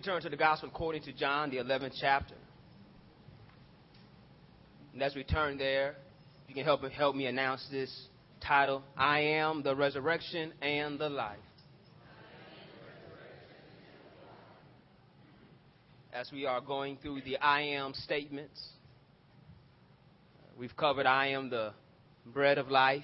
can 0.00 0.12
turn 0.12 0.22
to 0.22 0.28
the 0.28 0.36
Gospel 0.36 0.68
according 0.68 1.02
to 1.02 1.12
John, 1.12 1.50
the 1.50 1.56
11th 1.56 1.94
chapter. 2.00 2.36
And 4.92 5.02
as 5.02 5.16
we 5.16 5.24
turn 5.24 5.58
there, 5.58 5.96
you 6.46 6.54
can 6.54 6.62
help, 6.62 6.84
help 6.92 7.16
me 7.16 7.26
announce 7.26 7.66
this 7.68 7.92
title 8.40 8.84
I 8.96 9.20
am 9.20 9.64
the 9.64 9.74
resurrection 9.74 10.52
and 10.62 11.00
the 11.00 11.08
life. 11.08 11.38
As 16.12 16.30
we 16.32 16.46
are 16.46 16.60
going 16.60 16.98
through 17.02 17.22
the 17.22 17.36
I 17.38 17.62
am 17.62 17.92
statements, 17.92 18.68
we've 20.56 20.76
covered 20.76 21.06
I 21.06 21.28
am 21.30 21.50
the 21.50 21.72
bread 22.24 22.58
of 22.58 22.70
life, 22.70 23.02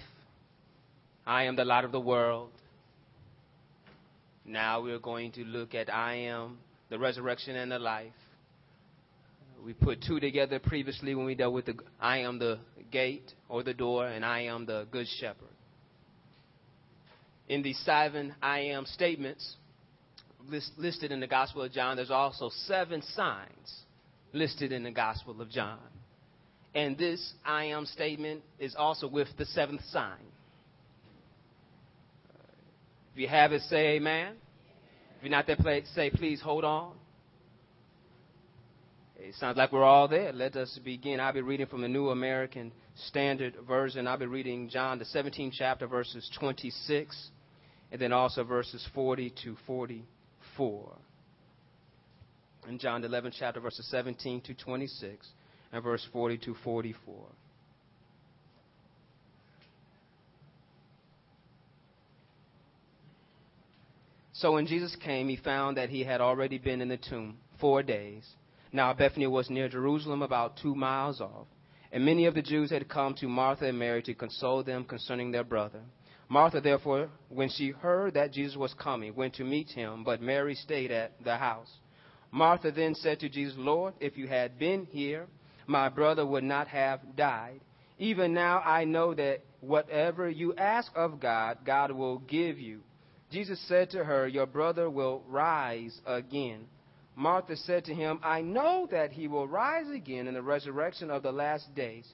I 1.27 1.45
am 1.45 1.57
the 1.57 1.65
light 1.65 1.85
of 1.85 1.91
the 1.91 1.99
world. 1.99 2.51
Now 4.45 4.81
we're 4.81 5.01
going 5.01 5.33
to 5.33 5.43
look 5.43 5.75
at 5.75 5.93
I 5.93 6.15
am 6.15 6.59
the 6.91 6.99
resurrection 6.99 7.57
and 7.57 7.71
the 7.71 7.79
life. 7.79 8.13
We 9.65 9.73
put 9.73 10.03
two 10.03 10.21
together 10.21 10.59
previously 10.59 11.15
when 11.15 11.25
we 11.25 11.35
dealt 11.35 11.55
with 11.55 11.67
the 11.67 11.75
I 12.01 12.19
am 12.19 12.39
the 12.39 12.59
gate 12.91 13.33
or 13.49 13.63
the 13.63 13.75
door, 13.75 14.07
and 14.07 14.25
I 14.25 14.43
am 14.43 14.67
the 14.67 14.87
good 14.91 15.07
shepherd. 15.21 15.49
In 17.49 17.63
these 17.63 17.79
seven 17.85 18.35
I 18.43 18.61
am 18.61 18.87
statements 18.87 19.57
list, 20.49 20.73
listed 20.77 21.13
in 21.13 21.21
the 21.21 21.27
Gospel 21.27 21.63
of 21.63 21.73
John, 21.73 21.97
there's 21.97 22.11
also 22.11 22.51
seven 22.67 23.03
signs 23.15 23.83
listed 24.33 24.73
in 24.73 24.83
the 24.83 24.91
Gospel 24.91 25.41
of 25.41 25.51
John. 25.51 25.79
And 26.75 26.99
this 26.99 27.35
I 27.45 27.67
am 27.67 27.87
statement 27.87 28.43
is 28.59 28.75
also 28.77 29.09
with 29.09 29.29
the 29.39 29.47
seventh 29.47 29.83
sign. 29.91 30.19
If 33.13 33.21
you 33.21 33.29
have 33.29 33.53
it, 33.53 33.63
say 33.63 33.97
amen. 33.97 34.35
If 35.25 35.31
you're 35.31 35.39
not 35.39 35.47
there, 35.47 35.81
say 35.95 36.11
please 36.11 36.43
hold 36.43 36.65
on. 36.65 36.93
It 39.17 39.35
sounds 39.37 39.57
like 39.57 39.73
we're 39.73 39.83
all 39.83 40.07
there. 40.07 40.35
Let 40.35 40.55
us 40.55 40.79
begin. 40.85 41.19
I'll 41.19 41.33
be 41.33 41.41
reading 41.41 41.65
from 41.65 41.81
the 41.81 41.89
New 41.89 42.11
American 42.11 42.73
Standard 43.09 43.55
Version. 43.67 44.07
I'll 44.07 44.19
be 44.19 44.27
reading 44.27 44.69
John, 44.69 44.99
the 44.99 45.07
17th 45.07 45.53
chapter, 45.57 45.87
verses 45.87 46.31
26, 46.39 47.31
and 47.91 47.99
then 47.99 48.13
also 48.13 48.45
verses 48.45 48.87
40 48.95 49.33
to 49.45 49.57
44. 49.67 50.93
In 52.69 52.79
John, 52.79 53.01
the 53.01 53.09
11th 53.09 53.37
chapter, 53.39 53.61
verses 53.61 53.89
17 53.91 54.43
to 54.43 54.53
26, 54.53 55.27
and 55.73 55.83
verse 55.83 56.07
40 56.13 56.37
to 56.37 56.55
44. 56.63 57.25
So 64.37 64.51
when 64.53 64.67
Jesus 64.67 64.97
came, 64.97 65.29
he 65.29 65.37
found 65.37 65.77
that 65.77 65.91
he 65.91 66.03
had 66.03 66.21
already 66.21 66.59
been 66.59 66.81
in 66.81 66.89
the 66.89 66.97
tomb 66.97 67.39
four 67.61 67.85
days. 67.85 68.29
Now 68.73 68.93
Bethany 68.93 69.29
was 69.29 69.49
near 69.49 69.69
Jerusalem, 69.69 70.23
about 70.23 70.57
two 70.57 70.75
miles 70.75 71.21
off. 71.21 71.47
And 71.93 72.05
many 72.05 72.27
of 72.27 72.35
the 72.35 72.43
Jews 72.43 72.71
had 72.71 72.89
come 72.89 73.15
to 73.21 73.29
Martha 73.29 73.67
and 73.67 73.79
Mary 73.79 74.03
to 74.03 74.15
console 74.15 74.65
them 74.65 74.85
concerning 74.87 75.31
their 75.31 75.45
brother. 75.45 75.79
Martha, 76.29 76.61
therefore, 76.61 77.11
when 77.29 77.49
she 77.49 77.71
heard 77.71 78.15
that 78.15 78.33
Jesus 78.33 78.57
was 78.57 78.75
coming, 78.75 79.15
went 79.15 79.35
to 79.35 79.45
meet 79.45 79.71
him, 79.71 80.03
but 80.03 80.21
Mary 80.21 80.57
stayed 80.57 80.91
at 80.91 81.13
the 81.23 81.37
house. 81.37 81.71
Martha 82.33 82.73
then 82.73 82.97
said 82.97 83.21
to 83.21 83.29
Jesus, 83.29 83.55
Lord, 83.57 83.95
if 84.01 84.19
you 84.19 84.27
had 84.27 84.59
been 84.59 84.87
here, 84.87 85.29
my 85.69 85.89
brother 85.89 86.27
would 86.27 86.43
not 86.43 86.67
have 86.67 87.15
died. 87.15 87.61
Even 88.01 88.35
now 88.35 88.59
I 88.59 88.85
know 88.85 89.15
that 89.15 89.45
whatever 89.61 90.29
you 90.29 90.57
ask 90.57 90.91
of 90.97 91.21
God, 91.21 91.59
God 91.65 91.93
will 91.93 92.19
give 92.19 92.59
you. 92.59 92.81
Jesus 93.35 93.59
said 93.67 93.91
to 93.91 94.05
her, 94.05 94.29
Your 94.29 94.47
brother 94.47 94.89
will 94.89 95.25
rise 95.29 96.01
again. 96.07 96.67
Martha 97.17 97.57
said 97.57 97.85
to 97.87 97.95
him, 97.95 98.21
I 98.23 98.43
know 98.43 98.87
that 98.93 99.11
he 99.11 99.27
will 99.27 99.49
rise 99.49 99.91
again 99.91 100.29
in 100.29 100.35
the 100.35 100.43
resurrection 100.43 101.11
of 101.11 101.25
the 101.25 101.33
last 101.33 101.75
days. 101.75 102.07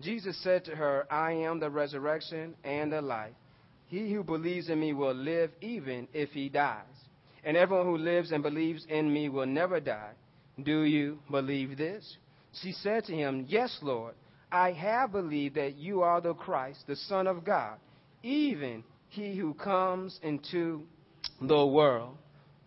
Jesus 0.00 0.40
said 0.44 0.64
to 0.66 0.76
her, 0.76 1.12
I 1.12 1.32
am 1.32 1.58
the 1.58 1.68
resurrection 1.68 2.54
and 2.62 2.92
the 2.92 3.02
life. 3.02 3.34
He 3.88 4.12
who 4.12 4.22
believes 4.22 4.68
in 4.68 4.78
me 4.78 4.92
will 4.92 5.14
live 5.14 5.50
even 5.60 6.06
if 6.12 6.30
he 6.30 6.48
dies. 6.48 6.84
And 7.42 7.56
everyone 7.56 7.86
who 7.86 7.98
lives 7.98 8.30
and 8.30 8.44
believes 8.44 8.86
in 8.88 9.12
me 9.12 9.28
will 9.28 9.46
never 9.46 9.80
die. 9.80 10.12
Do 10.62 10.82
you 10.82 11.18
believe 11.28 11.76
this? 11.76 12.16
She 12.62 12.70
said 12.70 13.04
to 13.06 13.12
him, 13.12 13.46
Yes, 13.48 13.76
Lord. 13.82 14.14
I 14.52 14.72
have 14.72 15.10
believed 15.10 15.56
that 15.56 15.74
you 15.74 16.02
are 16.02 16.20
the 16.20 16.34
Christ, 16.34 16.84
the 16.86 16.96
Son 16.96 17.26
of 17.26 17.44
God, 17.44 17.78
even 18.22 18.84
he 19.08 19.36
who 19.36 19.54
comes 19.54 20.18
into 20.22 20.82
the 21.40 21.66
world. 21.66 22.16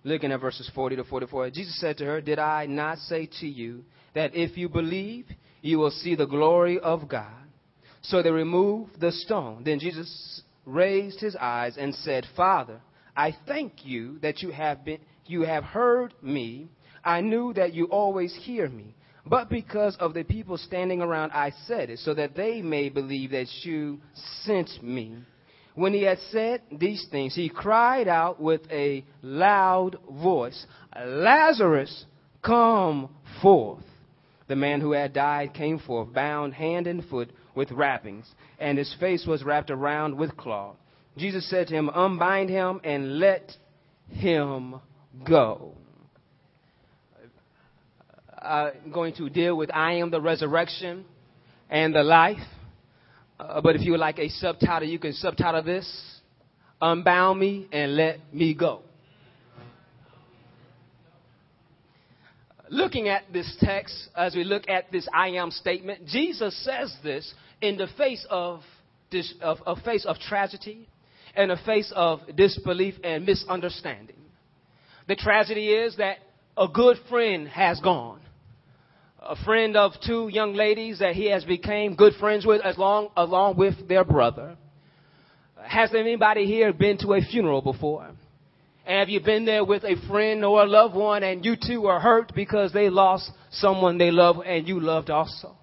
Looking 0.03 0.31
at 0.31 0.41
verses 0.41 0.69
40 0.74 0.96
to 0.97 1.03
44, 1.03 1.52
Jesus 1.52 1.79
said 1.79 1.97
to 1.97 2.06
her, 2.06 2.22
Did 2.22 2.40
I 2.40 2.66
not 2.66 2.97
say 2.97 3.29
to 3.40 3.47
you 3.47 3.84
that 4.16 4.35
if 4.35 4.57
you 4.57 4.68
believe, 4.68 5.28
you 5.62 5.78
will 5.78 5.91
see 5.91 6.16
the 6.16 6.25
glory 6.25 6.79
of 6.79 7.07
God? 7.07 7.31
So 8.02 8.24
they 8.24 8.31
removed 8.31 9.00
the 9.00 9.12
stone. 9.12 9.63
Then 9.63 9.79
Jesus 9.79 10.41
raised 10.66 11.19
his 11.19 11.35
eyes 11.35 11.78
and 11.78 11.94
said, 11.94 12.25
Father, 12.35 12.81
I 13.16 13.35
thank 13.47 13.85
you 13.85 14.18
that 14.19 14.41
you 14.41 14.52
have 14.52 14.84
been 14.84 15.00
you 15.28 15.44
have 15.44 15.63
heard 15.63 16.13
me. 16.22 16.69
I 17.03 17.22
knew 17.22 17.53
that 17.53 17.73
you 17.73 17.85
always 17.85 18.35
hear 18.35 18.68
me. 18.68 18.96
But 19.25 19.50
because 19.50 19.96
of 19.97 20.13
the 20.13 20.23
people 20.23 20.58
standing 20.58 21.02
around, 21.02 21.31
I 21.31 21.52
said 21.68 21.90
it, 21.90 22.00
so 22.00 22.13
that 22.16 22.35
they 22.35 22.62
may 22.62 22.90
believe 22.90 23.31
that 23.31 23.47
you 23.63 24.02
sent 24.44 24.69
me. 24.81 25.18
When 25.74 25.94
he 25.94 26.04
had 26.04 26.20
said 26.32 26.62
these 26.72 27.08
things, 27.12 27.34
he 27.34 27.50
cried 27.50 28.08
out 28.08 28.42
with 28.42 28.62
a 28.70 29.06
loud 29.22 29.98
voice, 30.09 30.66
Lazarus, 30.96 32.06
come 32.42 33.09
forth. 33.42 33.84
The 34.48 34.56
man 34.58 34.82
who 34.82 34.92
had 34.92 35.14
died 35.14 35.54
came 35.54 35.80
forth, 35.80 36.14
bound 36.14 36.54
hand 36.54 36.88
and 36.88 37.06
foot 37.06 37.32
with 37.56 37.72
wrappings, 37.72 38.30
and 38.59 38.78
his 38.78 38.94
face 39.00 39.26
was 39.26 39.44
wrapped 39.44 39.72
around 39.72 40.18
with 40.18 40.36
cloth. 40.36 40.76
Jesus 41.18 41.50
said 41.50 41.68
to 41.68 41.74
him, 41.74 41.90
Unbind 41.94 42.50
him 42.50 42.82
and 42.84 43.20
let 43.20 43.56
him 44.09 44.76
go. 45.26 45.74
I'm 48.42 48.92
going 48.92 49.14
to 49.16 49.30
deal 49.30 49.56
with 49.56 49.70
I 49.74 49.94
am 49.94 50.09
the 50.09 50.20
resurrection 50.20 51.06
and 51.70 51.94
the 51.94 52.03
life. 52.03 52.40
Uh, 53.41 53.59
but 53.59 53.75
if 53.75 53.81
you 53.81 53.91
would 53.91 54.00
like 54.00 54.19
a 54.19 54.29
subtitle, 54.29 54.88
you 54.88 55.00
can 55.00 55.13
subtitle 55.13 55.63
this 55.63 56.22
Unbound 56.79 57.40
Me 57.40 57.68
and 57.72 57.96
Let 57.96 58.19
Me 58.31 58.53
Go. 58.53 58.81
Looking 62.69 63.09
at 63.09 63.24
this 63.34 63.57
text, 63.59 64.09
as 64.16 64.35
we 64.35 64.44
look 64.44 64.69
at 64.69 64.91
this 64.91 65.07
I 65.13 65.29
am 65.29 65.50
statement, 65.50 66.06
Jesus 66.06 66.56
says 66.63 66.96
this 67.03 67.34
in 67.62 67.78
the 67.78 67.88
face 67.97 68.25
of, 68.29 68.62
this, 69.12 69.34
of, 69.41 69.58
of 69.66 69.79
face 69.79 70.06
of 70.06 70.18
tragedy 70.19 70.88
and 71.35 71.52
a 71.52 71.58
face 71.66 71.91
of 71.96 72.19
disbelief 72.35 72.94
and 73.03 73.25
misunderstanding. 73.25 74.16
The 75.08 75.16
tragedy 75.16 75.69
is 75.69 75.97
that 75.97 76.19
a 76.56 76.68
good 76.68 76.97
friend 77.09 77.47
has 77.47 77.79
gone 77.79 78.22
a 79.22 79.36
friend 79.44 79.78
of 79.78 79.94
two 80.06 80.30
young 80.30 80.56
ladies 80.56 81.00
that 81.00 81.16
he 81.16 81.28
has 81.28 81.44
become 81.44 81.96
good 81.96 82.14
friends 82.20 82.46
with 82.46 82.62
as 82.62 82.78
long, 82.78 83.09
along 83.16 83.56
with 83.56 83.88
their 83.88 84.04
brother. 84.04 84.58
Has 85.64 85.94
anybody 85.94 86.46
here 86.46 86.74
been 86.74 86.98
to 87.00 87.14
a 87.14 87.22
funeral 87.22 87.62
before? 87.62 88.09
And 88.86 89.00
have 89.00 89.09
you 89.09 89.22
been 89.22 89.46
there 89.46 89.64
with 89.64 89.84
a 89.84 89.96
friend 90.08 90.44
or 90.44 90.64
a 90.64 90.66
loved 90.66 90.96
one 90.96 91.22
and 91.22 91.46
you 91.46 91.56
too 91.56 91.86
are 91.86 92.00
hurt 92.00 92.34
because 92.34 92.74
they 92.74 92.90
lost 92.90 93.30
someone 93.52 94.00
they 94.00 94.09
love 94.09 94.38
and 94.44 94.68
you 94.68 94.80
loved 94.80 95.12
also? 95.12 95.56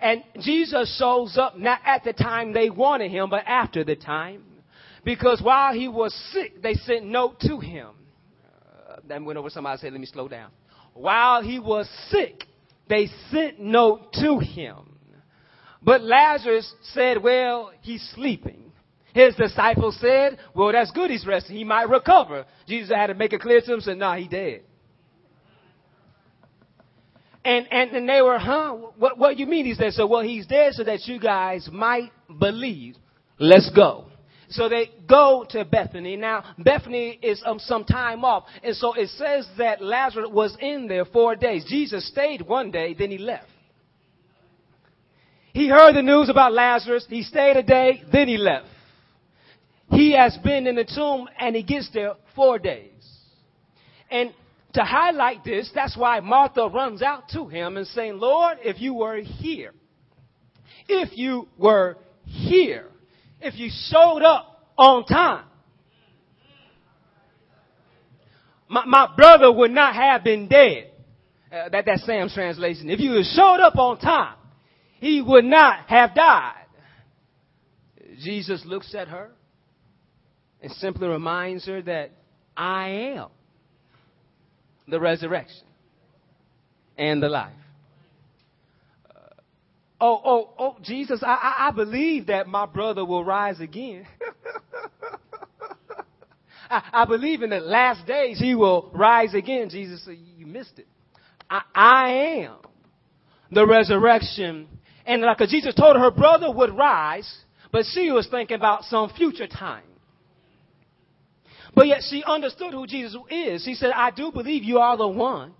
And 0.00 0.24
Jesus 0.40 0.98
shows 0.98 1.38
up 1.38 1.56
not 1.56 1.78
at 1.86 2.02
the 2.02 2.12
time 2.12 2.52
they 2.52 2.70
wanted 2.70 3.12
him, 3.12 3.30
but 3.30 3.44
after 3.46 3.84
the 3.84 3.94
time. 3.94 4.42
Because 5.04 5.40
while 5.40 5.72
he 5.72 5.86
was 5.86 6.12
sick, 6.32 6.60
they 6.60 6.74
sent 6.74 7.06
note 7.06 7.38
to 7.40 7.60
him. 7.60 7.90
Uh, 8.90 8.96
then 9.06 9.24
went 9.24 9.38
over 9.38 9.48
somebody 9.48 9.78
said, 9.78 9.92
let 9.92 10.00
me 10.00 10.06
slow 10.06 10.26
down. 10.26 10.50
While 10.92 11.42
he 11.42 11.60
was 11.60 11.88
sick, 12.10 12.44
they 12.88 13.08
sent 13.30 13.60
note 13.60 14.12
to 14.14 14.38
him. 14.38 14.98
But 15.82 16.02
Lazarus 16.02 16.72
said, 16.92 17.22
well, 17.22 17.72
he's 17.82 18.02
sleeping. 18.14 18.72
His 19.14 19.34
disciples 19.36 19.96
said, 20.00 20.38
well, 20.54 20.72
that's 20.72 20.90
good. 20.90 21.10
He's 21.10 21.26
resting. 21.26 21.56
He 21.56 21.64
might 21.64 21.88
recover. 21.88 22.46
Jesus 22.66 22.90
had 22.94 23.08
to 23.08 23.14
make 23.14 23.32
it 23.32 23.40
clear 23.40 23.60
to 23.60 23.66
them, 23.66 23.80
said, 23.80 23.98
nah, 23.98 24.16
he 24.16 24.26
dead. 24.26 24.62
And, 27.44 27.70
and, 27.70 27.90
and 27.90 28.08
they 28.08 28.22
were, 28.22 28.38
huh? 28.38 28.72
What, 28.96 29.18
what 29.18 29.36
do 29.36 29.40
you 29.40 29.46
mean? 29.46 29.66
He 29.66 29.74
said, 29.74 29.92
so, 29.92 30.06
well, 30.06 30.22
he's 30.22 30.46
dead 30.46 30.72
so 30.72 30.84
that 30.84 31.06
you 31.06 31.20
guys 31.20 31.68
might 31.70 32.10
believe. 32.40 32.96
Let's 33.38 33.70
go. 33.70 34.06
So 34.54 34.68
they 34.68 34.90
go 35.08 35.44
to 35.50 35.64
Bethany. 35.64 36.16
Now, 36.16 36.44
Bethany 36.58 37.18
is 37.20 37.42
um, 37.44 37.58
some 37.58 37.84
time 37.84 38.24
off. 38.24 38.44
And 38.62 38.76
so 38.76 38.94
it 38.94 39.08
says 39.10 39.48
that 39.58 39.82
Lazarus 39.82 40.28
was 40.30 40.56
in 40.60 40.86
there 40.86 41.04
four 41.04 41.34
days. 41.34 41.64
Jesus 41.66 42.06
stayed 42.08 42.40
one 42.40 42.70
day, 42.70 42.94
then 42.94 43.10
he 43.10 43.18
left. 43.18 43.48
He 45.52 45.68
heard 45.68 45.94
the 45.94 46.02
news 46.02 46.28
about 46.28 46.52
Lazarus. 46.52 47.04
He 47.08 47.22
stayed 47.22 47.56
a 47.56 47.64
day, 47.64 48.04
then 48.12 48.28
he 48.28 48.36
left. 48.36 48.66
He 49.90 50.12
has 50.12 50.36
been 50.38 50.68
in 50.68 50.76
the 50.76 50.84
tomb 50.84 51.28
and 51.38 51.56
he 51.56 51.64
gets 51.64 51.90
there 51.92 52.14
four 52.36 52.60
days. 52.60 52.90
And 54.08 54.32
to 54.74 54.84
highlight 54.84 55.42
this, 55.44 55.68
that's 55.74 55.96
why 55.96 56.20
Martha 56.20 56.68
runs 56.68 57.02
out 57.02 57.28
to 57.30 57.48
him 57.48 57.76
and 57.76 57.86
saying, 57.88 58.18
Lord, 58.18 58.58
if 58.62 58.80
you 58.80 58.94
were 58.94 59.16
here, 59.16 59.72
if 60.88 61.16
you 61.18 61.48
were 61.58 61.98
here, 62.24 62.88
if 63.44 63.58
you 63.58 63.70
showed 63.90 64.22
up 64.22 64.72
on 64.76 65.04
time, 65.04 65.44
my, 68.68 68.84
my 68.86 69.14
brother 69.14 69.52
would 69.52 69.70
not 69.70 69.94
have 69.94 70.24
been 70.24 70.48
dead. 70.48 70.90
Uh, 71.52 71.68
that, 71.68 71.84
that's 71.86 72.04
Sam's 72.04 72.34
translation. 72.34 72.90
If 72.90 73.00
you 73.00 73.12
had 73.12 73.26
showed 73.26 73.60
up 73.60 73.76
on 73.76 73.98
time, 73.98 74.36
he 74.98 75.20
would 75.20 75.44
not 75.44 75.86
have 75.86 76.14
died. 76.14 76.64
Jesus 78.22 78.62
looks 78.64 78.94
at 78.94 79.08
her 79.08 79.30
and 80.62 80.72
simply 80.72 81.06
reminds 81.06 81.66
her 81.66 81.82
that 81.82 82.12
I 82.56 82.88
am 83.16 83.28
the 84.88 84.98
resurrection 84.98 85.66
and 86.96 87.22
the 87.22 87.28
life. 87.28 87.52
Oh, 90.00 90.20
oh, 90.24 90.50
oh, 90.58 90.76
Jesus, 90.82 91.22
I, 91.22 91.34
I, 91.34 91.68
I 91.68 91.70
believe 91.70 92.26
that 92.26 92.48
my 92.48 92.66
brother 92.66 93.04
will 93.04 93.24
rise 93.24 93.60
again. 93.60 94.06
I, 96.70 96.82
I, 96.92 97.04
believe 97.04 97.42
in 97.42 97.50
the 97.50 97.60
last 97.60 98.06
days 98.06 98.38
he 98.38 98.54
will 98.54 98.90
rise 98.92 99.34
again. 99.34 99.68
Jesus 99.70 100.04
said, 100.04 100.16
You 100.36 100.46
missed 100.46 100.78
it. 100.78 100.88
I, 101.48 101.62
I 101.74 102.10
am 102.44 102.56
the 103.52 103.66
resurrection. 103.66 104.66
And 105.06 105.22
like 105.22 105.38
Jesus 105.48 105.74
told 105.74 105.96
her, 105.96 106.02
her 106.02 106.10
brother 106.10 106.50
would 106.50 106.76
rise, 106.76 107.32
but 107.70 107.84
she 107.92 108.10
was 108.10 108.26
thinking 108.30 108.56
about 108.56 108.84
some 108.84 109.10
future 109.10 109.46
time. 109.46 109.84
But 111.74 111.86
yet 111.86 112.02
she 112.08 112.24
understood 112.24 112.72
who 112.72 112.86
Jesus 112.86 113.20
is. 113.30 113.64
She 113.64 113.74
said, 113.74 113.90
I 113.94 114.10
do 114.10 114.32
believe 114.32 114.64
you 114.64 114.78
are 114.78 114.96
the 114.96 115.08
one 115.08 115.52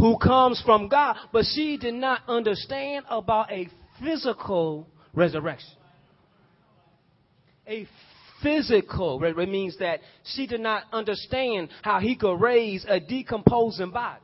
who 0.00 0.18
comes 0.18 0.60
from 0.64 0.88
God. 0.88 1.16
But 1.32 1.44
she 1.54 1.76
did 1.76 1.94
not 1.94 2.22
understand 2.26 3.04
about 3.08 3.52
a 3.52 3.68
physical 4.02 4.88
resurrection. 5.14 5.76
A 7.66 7.86
physical, 8.42 9.22
it 9.22 9.48
means 9.48 9.76
that 9.78 10.00
she 10.24 10.46
did 10.46 10.60
not 10.60 10.84
understand 10.92 11.68
how 11.82 12.00
he 12.00 12.16
could 12.16 12.40
raise 12.40 12.84
a 12.88 12.98
decomposing 12.98 13.90
body 13.90 14.20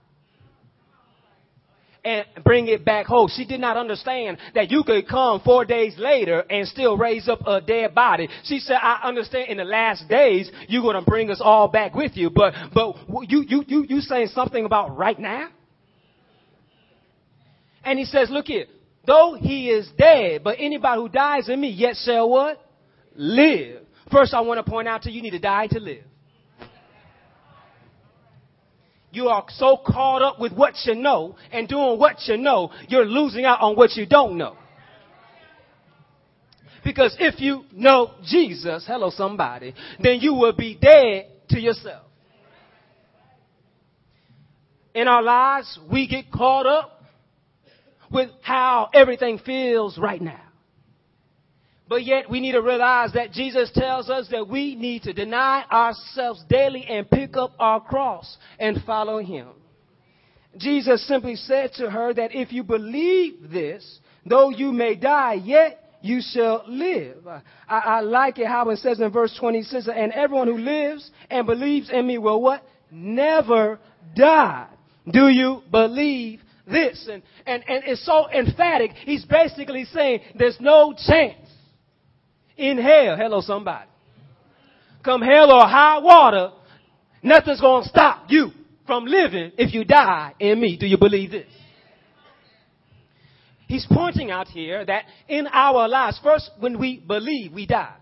and 2.06 2.24
bring 2.44 2.68
it 2.68 2.84
back 2.84 3.06
home. 3.06 3.28
She 3.34 3.44
did 3.44 3.60
not 3.60 3.76
understand 3.76 4.38
that 4.54 4.70
you 4.70 4.84
could 4.84 5.08
come 5.08 5.40
four 5.44 5.64
days 5.64 5.94
later 5.98 6.44
and 6.48 6.66
still 6.68 6.96
raise 6.96 7.28
up 7.28 7.40
a 7.46 7.60
dead 7.60 7.94
body. 7.94 8.28
She 8.44 8.60
said, 8.60 8.76
I 8.80 9.00
understand 9.02 9.50
in 9.50 9.58
the 9.58 9.64
last 9.64 10.08
days 10.08 10.50
you're 10.68 10.82
going 10.82 10.94
to 10.94 11.08
bring 11.08 11.30
us 11.30 11.40
all 11.42 11.68
back 11.68 11.94
with 11.94 12.16
you, 12.16 12.30
but, 12.30 12.54
but 12.72 12.96
you, 13.28 13.44
you, 13.46 13.64
you, 13.66 13.86
you 13.88 14.00
saying 14.00 14.28
something 14.28 14.64
about 14.64 14.96
right 14.96 15.18
now? 15.18 15.48
And 17.86 18.00
he 18.00 18.04
says, 18.04 18.28
look 18.30 18.46
here, 18.46 18.66
though 19.06 19.38
he 19.40 19.70
is 19.70 19.88
dead, 19.96 20.42
but 20.42 20.56
anybody 20.58 21.00
who 21.00 21.08
dies 21.08 21.48
in 21.48 21.60
me 21.60 21.68
yet 21.68 21.94
shall 21.94 22.28
what? 22.28 22.60
Live. 23.14 23.82
First, 24.10 24.34
I 24.34 24.40
want 24.40 24.58
to 24.58 24.68
point 24.68 24.88
out 24.88 25.02
to 25.02 25.10
you, 25.10 25.18
you 25.18 25.22
need 25.22 25.30
to 25.30 25.38
die 25.38 25.68
to 25.68 25.78
live. 25.78 26.02
You 29.12 29.28
are 29.28 29.44
so 29.50 29.78
caught 29.86 30.20
up 30.20 30.40
with 30.40 30.52
what 30.52 30.74
you 30.84 30.96
know 30.96 31.36
and 31.52 31.68
doing 31.68 31.96
what 31.96 32.16
you 32.26 32.36
know, 32.36 32.72
you're 32.88 33.06
losing 33.06 33.44
out 33.44 33.60
on 33.60 33.76
what 33.76 33.92
you 33.92 34.04
don't 34.04 34.36
know. 34.36 34.56
Because 36.84 37.16
if 37.20 37.40
you 37.40 37.66
know 37.72 38.14
Jesus, 38.24 38.84
hello 38.84 39.10
somebody, 39.10 39.74
then 40.00 40.18
you 40.20 40.34
will 40.34 40.54
be 40.54 40.76
dead 40.76 41.28
to 41.50 41.60
yourself. 41.60 42.02
In 44.92 45.06
our 45.06 45.22
lives, 45.22 45.78
we 45.90 46.08
get 46.08 46.32
caught 46.32 46.66
up 46.66 46.95
with 48.10 48.30
how 48.42 48.88
everything 48.94 49.38
feels 49.38 49.98
right 49.98 50.20
now. 50.20 50.40
But 51.88 52.04
yet 52.04 52.28
we 52.28 52.40
need 52.40 52.52
to 52.52 52.62
realize 52.62 53.12
that 53.12 53.32
Jesus 53.32 53.70
tells 53.72 54.10
us 54.10 54.28
that 54.30 54.48
we 54.48 54.74
need 54.74 55.02
to 55.02 55.12
deny 55.12 55.64
ourselves 55.70 56.42
daily 56.48 56.84
and 56.84 57.08
pick 57.08 57.36
up 57.36 57.52
our 57.58 57.80
cross 57.80 58.36
and 58.58 58.82
follow 58.84 59.18
him. 59.18 59.48
Jesus 60.56 61.06
simply 61.06 61.36
said 61.36 61.72
to 61.74 61.90
her 61.90 62.12
that 62.14 62.34
if 62.34 62.52
you 62.52 62.64
believe 62.64 63.50
this, 63.50 64.00
though 64.24 64.50
you 64.50 64.72
may 64.72 64.96
die, 64.96 65.34
yet 65.34 65.86
you 66.02 66.20
shall 66.20 66.64
live. 66.66 67.26
I, 67.26 67.42
I 67.68 68.00
like 68.00 68.38
it 68.38 68.46
how 68.46 68.68
it 68.70 68.78
says 68.78 69.00
in 69.00 69.10
verse 69.10 69.36
26, 69.38 69.88
and 69.94 70.12
everyone 70.12 70.48
who 70.48 70.58
lives 70.58 71.08
and 71.30 71.46
believes 71.46 71.90
in 71.90 72.06
me 72.06 72.18
will 72.18 72.40
what? 72.40 72.62
Never 72.90 73.78
die. 74.16 74.68
Do 75.10 75.28
you 75.28 75.62
believe 75.70 76.40
this? 76.66 77.08
And, 77.10 77.22
and, 77.46 77.62
and 77.68 77.84
it's 77.86 78.04
so 78.04 78.28
emphatic. 78.30 78.92
He's 79.04 79.24
basically 79.24 79.84
saying 79.84 80.20
there's 80.38 80.58
no 80.60 80.92
chance 80.92 81.48
in 82.56 82.78
hell. 82.78 83.16
Hello, 83.16 83.40
somebody. 83.40 83.88
Come 85.04 85.22
hell 85.22 85.52
or 85.52 85.62
high 85.62 85.98
water, 85.98 86.50
nothing's 87.22 87.60
going 87.60 87.84
to 87.84 87.88
stop 87.88 88.24
you 88.28 88.50
from 88.86 89.04
living 89.04 89.52
if 89.56 89.72
you 89.72 89.84
die 89.84 90.34
in 90.40 90.60
me. 90.60 90.76
Do 90.76 90.86
you 90.86 90.98
believe 90.98 91.30
this? 91.30 91.46
He's 93.68 93.86
pointing 93.90 94.30
out 94.30 94.48
here 94.48 94.84
that 94.84 95.04
in 95.28 95.46
our 95.48 95.88
lives, 95.88 96.20
first, 96.22 96.50
when 96.60 96.78
we 96.78 96.98
believe, 96.98 97.52
we 97.52 97.66
die. 97.66 97.94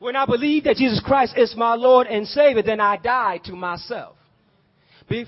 When 0.00 0.16
I 0.16 0.26
believe 0.26 0.64
that 0.64 0.76
Jesus 0.76 1.00
Christ 1.04 1.34
is 1.36 1.54
my 1.56 1.74
Lord 1.74 2.08
and 2.08 2.26
Savior, 2.26 2.62
then 2.62 2.80
I 2.80 2.96
die 2.96 3.40
to 3.44 3.52
myself. 3.52 4.16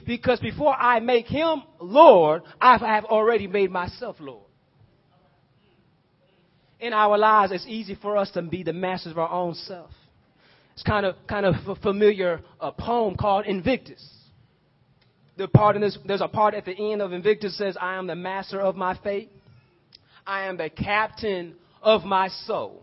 Because 0.07 0.41
before 0.41 0.75
I 0.75 1.01
make 1.01 1.27
Him 1.27 1.63
Lord, 1.81 2.43
I 2.61 2.79
have 2.79 3.05
already 3.05 3.47
made 3.47 3.71
myself 3.71 4.17
Lord 4.19 4.45
in 6.85 6.93
our 6.93 7.17
lives, 7.17 7.51
it's 7.51 7.67
easy 7.67 7.95
for 7.95 8.17
us 8.17 8.31
to 8.33 8.43
be 8.43 8.63
the 8.63 8.73
masters 8.75 9.13
of 9.13 9.19
our 9.19 9.31
own 9.31 9.55
self. 9.55 9.91
It's 10.75 10.83
kind 10.83 11.07
of 11.07 11.17
kind 11.27 11.47
of 11.47 11.55
a 11.67 11.77
familiar 11.77 12.43
a 12.61 12.73
poem 12.73 13.17
called 13.17 13.47
Invictus. 13.47 14.07
The 15.37 15.49
part 15.49 15.77
in 15.77 15.83
this, 15.83 15.97
there's 16.05 16.21
a 16.21 16.29
part 16.29 16.53
at 16.55 16.67
the 16.67 16.93
end 16.93 17.01
of 17.01 17.13
Invictus 17.13 17.57
says, 17.57 17.77
"I 17.81 17.95
am 17.95 18.07
the 18.07 18.15
master 18.15 18.61
of 18.61 18.77
my 18.77 18.97
fate. 18.99 19.31
I 20.27 20.45
am 20.45 20.59
the 20.59 20.69
captain 20.69 21.55
of 21.83 22.05
my 22.05 22.29
soul." 22.29 22.83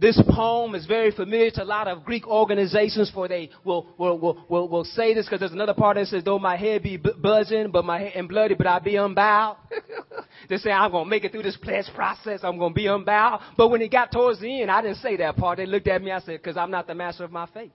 This 0.00 0.20
poem 0.28 0.74
is 0.74 0.86
very 0.86 1.10
familiar 1.10 1.50
to 1.52 1.62
a 1.62 1.64
lot 1.64 1.88
of 1.88 2.04
Greek 2.04 2.26
organizations 2.26 3.10
for 3.12 3.28
they 3.28 3.50
will, 3.64 3.86
will, 3.98 4.18
will, 4.18 4.44
will, 4.48 4.68
will 4.68 4.84
say 4.84 5.14
this 5.14 5.26
because 5.26 5.40
there's 5.40 5.52
another 5.52 5.74
part 5.74 5.96
that 5.96 6.06
says, 6.06 6.24
though 6.24 6.38
my 6.38 6.56
head 6.56 6.82
be 6.82 6.96
buzzing 6.96 7.70
but 7.70 7.84
my 7.84 8.00
head 8.00 8.12
and 8.14 8.28
bloody, 8.28 8.54
but 8.54 8.66
I 8.66 8.78
be 8.78 8.96
unbowed. 8.96 9.56
they 10.48 10.56
say, 10.56 10.70
I'm 10.70 10.90
going 10.90 11.04
to 11.04 11.10
make 11.10 11.24
it 11.24 11.32
through 11.32 11.42
this 11.42 11.56
pledge 11.56 11.86
process. 11.94 12.40
I'm 12.42 12.58
going 12.58 12.72
to 12.72 12.74
be 12.74 12.86
unbowed. 12.86 13.40
But 13.56 13.68
when 13.68 13.82
it 13.82 13.90
got 13.90 14.10
towards 14.12 14.40
the 14.40 14.62
end, 14.62 14.70
I 14.70 14.82
didn't 14.82 14.98
say 14.98 15.16
that 15.18 15.36
part. 15.36 15.58
They 15.58 15.66
looked 15.66 15.88
at 15.88 16.02
me. 16.02 16.10
I 16.10 16.20
said, 16.20 16.42
because 16.42 16.56
I'm 16.56 16.70
not 16.70 16.86
the 16.86 16.94
master 16.94 17.24
of 17.24 17.32
my 17.32 17.46
fate. 17.46 17.72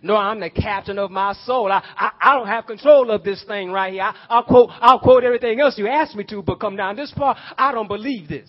No, 0.00 0.16
I'm 0.16 0.38
the 0.38 0.50
captain 0.50 0.98
of 0.98 1.10
my 1.10 1.32
soul. 1.44 1.72
I, 1.72 1.82
I, 1.96 2.10
I 2.20 2.34
don't 2.36 2.46
have 2.46 2.66
control 2.66 3.10
of 3.10 3.24
this 3.24 3.42
thing 3.44 3.70
right 3.72 3.92
here. 3.92 4.02
I, 4.02 4.14
I'll 4.28 4.44
quote, 4.44 4.70
I'll 4.80 5.00
quote 5.00 5.24
everything 5.24 5.60
else 5.60 5.76
you 5.76 5.88
asked 5.88 6.14
me 6.14 6.24
to, 6.24 6.42
but 6.42 6.60
come 6.60 6.76
down 6.76 6.94
this 6.94 7.12
part, 7.16 7.36
I 7.56 7.72
don't 7.72 7.88
believe 7.88 8.28
this. 8.28 8.48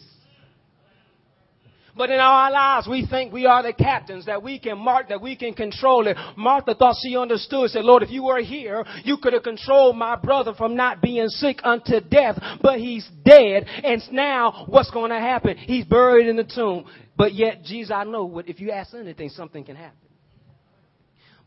But 2.00 2.12
in 2.12 2.20
our 2.22 2.50
lives, 2.50 2.88
we 2.88 3.06
think 3.06 3.34
we 3.34 3.46
are 3.46 3.62
the 3.62 3.74
captains, 3.74 4.28
that 4.28 4.42
we 4.42 4.58
can 4.58 4.78
mark, 4.78 5.10
that 5.10 5.22
we 5.22 5.36
can 5.36 5.54
control 5.54 6.08
it. 6.08 6.16
Martha 6.38 6.74
thought 6.74 6.96
she 7.04 7.18
understood, 7.18 7.72
said, 7.72 7.84
Lord, 7.84 8.04
if 8.04 8.10
you 8.10 8.24
were 8.24 8.40
here, 8.40 8.86
you 9.04 9.18
could 9.22 9.34
have 9.34 9.44
controlled 9.44 9.98
my 9.98 10.16
brother 10.16 10.54
from 10.54 10.78
not 10.78 11.02
being 11.02 11.28
sick 11.28 11.60
unto 11.62 12.00
death, 12.00 12.42
but 12.62 12.80
he's 12.80 13.06
dead. 13.26 13.66
And 13.84 14.02
now 14.14 14.64
what's 14.70 14.90
going 14.92 15.12
to 15.12 15.20
happen? 15.20 15.58
He's 15.58 15.84
buried 15.84 16.28
in 16.30 16.38
the 16.38 16.46
tomb. 16.46 16.86
But 17.18 17.34
yet, 17.34 17.66
Jesus, 17.66 17.92
I 17.94 18.06
know 18.06 18.24
what, 18.24 18.48
if 18.48 18.62
you 18.62 18.72
ask 18.72 18.94
anything, 18.94 19.28
something 19.28 19.66
can 19.66 19.76
happen. 19.76 20.00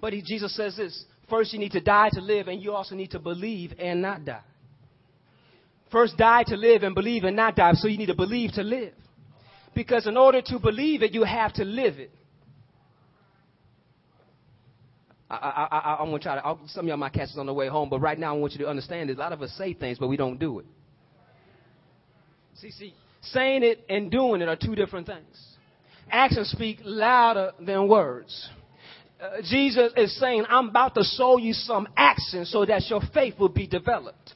But 0.02 0.12
he, 0.12 0.20
Jesus 0.20 0.54
says 0.54 0.76
this, 0.76 1.06
first 1.30 1.54
you 1.54 1.60
need 1.60 1.72
to 1.72 1.80
die 1.80 2.10
to 2.12 2.20
live, 2.20 2.48
and 2.48 2.60
you 2.60 2.72
also 2.72 2.94
need 2.94 3.12
to 3.12 3.18
believe 3.18 3.72
and 3.78 4.02
not 4.02 4.26
die. 4.26 4.42
First 5.90 6.18
die 6.18 6.44
to 6.48 6.56
live 6.56 6.82
and 6.82 6.94
believe 6.94 7.24
and 7.24 7.36
not 7.36 7.56
die. 7.56 7.72
So 7.72 7.88
you 7.88 7.96
need 7.96 8.06
to 8.08 8.14
believe 8.14 8.52
to 8.52 8.62
live. 8.62 8.92
Because 9.74 10.06
in 10.06 10.16
order 10.16 10.42
to 10.42 10.58
believe 10.58 11.02
it, 11.02 11.12
you 11.12 11.24
have 11.24 11.52
to 11.54 11.64
live 11.64 11.98
it. 11.98 12.10
I, 15.30 15.36
I, 15.70 15.76
I, 15.76 15.96
I'm 16.00 16.08
going 16.08 16.18
to 16.18 16.22
try 16.22 16.34
to, 16.34 16.44
I'll, 16.44 16.60
some 16.66 16.84
of 16.84 16.88
y'all 16.88 16.98
might 16.98 17.14
catch 17.14 17.28
this 17.28 17.38
on 17.38 17.46
the 17.46 17.54
way 17.54 17.68
home, 17.68 17.88
but 17.88 18.00
right 18.00 18.18
now 18.18 18.34
I 18.34 18.38
want 18.38 18.52
you 18.52 18.58
to 18.58 18.68
understand 18.68 19.08
that 19.08 19.16
a 19.16 19.20
lot 19.20 19.32
of 19.32 19.40
us 19.40 19.50
say 19.56 19.72
things, 19.72 19.98
but 19.98 20.08
we 20.08 20.16
don't 20.18 20.38
do 20.38 20.58
it. 20.58 20.66
See, 22.56 22.70
see, 22.70 22.94
saying 23.22 23.62
it 23.62 23.84
and 23.88 24.10
doing 24.10 24.42
it 24.42 24.48
are 24.48 24.56
two 24.56 24.74
different 24.74 25.06
things. 25.06 25.56
Actions 26.10 26.50
speak 26.50 26.80
louder 26.84 27.52
than 27.58 27.88
words. 27.88 28.50
Uh, 29.18 29.40
Jesus 29.42 29.92
is 29.96 30.18
saying, 30.20 30.44
I'm 30.48 30.68
about 30.68 30.94
to 30.96 31.02
show 31.02 31.38
you 31.38 31.54
some 31.54 31.88
action 31.96 32.44
so 32.44 32.66
that 32.66 32.82
your 32.90 33.00
faith 33.14 33.38
will 33.38 33.48
be 33.48 33.66
developed. 33.66 34.34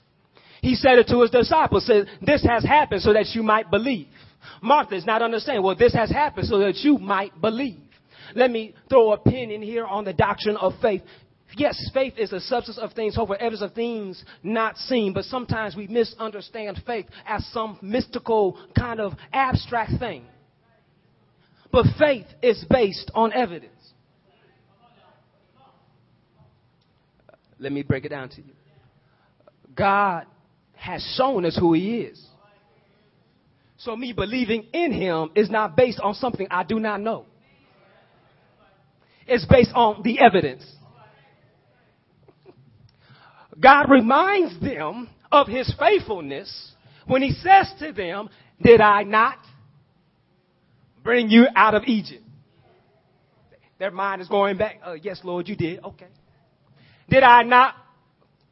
He 0.62 0.76
said 0.76 0.98
it 0.98 1.08
to 1.08 1.20
his 1.20 1.30
disciples, 1.30 1.86
said, 1.86 2.06
this 2.22 2.42
has 2.44 2.64
happened 2.64 3.02
so 3.02 3.12
that 3.12 3.26
you 3.34 3.42
might 3.42 3.70
believe. 3.70 4.08
Martha 4.62 4.94
is 4.94 5.06
not 5.06 5.22
understanding. 5.22 5.62
Well, 5.62 5.76
this 5.76 5.94
has 5.94 6.10
happened 6.10 6.48
so 6.48 6.58
that 6.58 6.76
you 6.76 6.98
might 6.98 7.40
believe. 7.40 7.80
Let 8.34 8.50
me 8.50 8.74
throw 8.88 9.12
a 9.12 9.18
pin 9.18 9.50
in 9.50 9.62
here 9.62 9.86
on 9.86 10.04
the 10.04 10.12
doctrine 10.12 10.56
of 10.56 10.72
faith. 10.82 11.02
Yes, 11.56 11.90
faith 11.94 12.14
is 12.18 12.30
the 12.30 12.40
substance 12.40 12.78
of 12.78 12.92
things, 12.92 13.14
hope 13.14 13.28
for 13.28 13.36
evidence 13.36 13.62
of 13.62 13.72
things 13.72 14.22
not 14.42 14.76
seen, 14.76 15.12
but 15.12 15.24
sometimes 15.24 15.76
we 15.76 15.86
misunderstand 15.86 16.82
faith 16.84 17.06
as 17.26 17.46
some 17.52 17.78
mystical 17.80 18.58
kind 18.76 19.00
of 19.00 19.12
abstract 19.32 19.92
thing. 19.98 20.24
But 21.70 21.86
faith 21.98 22.26
is 22.42 22.64
based 22.68 23.10
on 23.14 23.32
evidence. 23.32 23.72
Let 27.58 27.72
me 27.72 27.82
break 27.82 28.04
it 28.04 28.10
down 28.10 28.28
to 28.30 28.42
you. 28.42 28.52
God 29.74 30.26
has 30.74 31.02
shown 31.16 31.44
us 31.44 31.56
who 31.58 31.72
He 31.72 32.00
is. 32.00 32.26
So, 33.86 33.94
me 33.94 34.12
believing 34.12 34.66
in 34.72 34.90
Him 34.90 35.30
is 35.36 35.48
not 35.48 35.76
based 35.76 36.00
on 36.00 36.14
something 36.14 36.48
I 36.50 36.64
do 36.64 36.80
not 36.80 37.00
know, 37.00 37.24
it's 39.28 39.46
based 39.46 39.70
on 39.76 40.02
the 40.02 40.18
evidence. 40.18 40.66
God 43.60 43.88
reminds 43.88 44.60
them 44.60 45.08
of 45.30 45.46
His 45.46 45.72
faithfulness 45.78 46.72
when 47.06 47.22
He 47.22 47.30
says 47.30 47.72
to 47.78 47.92
them, 47.92 48.28
Did 48.60 48.80
I 48.80 49.04
not 49.04 49.38
bring 51.04 51.30
you 51.30 51.46
out 51.54 51.74
of 51.74 51.84
Egypt? 51.86 52.24
Their 53.78 53.92
mind 53.92 54.20
is 54.20 54.26
going 54.26 54.58
back, 54.58 54.80
uh, 54.84 54.94
Yes, 54.94 55.20
Lord, 55.22 55.46
you 55.46 55.54
did. 55.54 55.84
Okay. 55.84 56.08
Did 57.08 57.22
I 57.22 57.44
not 57.44 57.76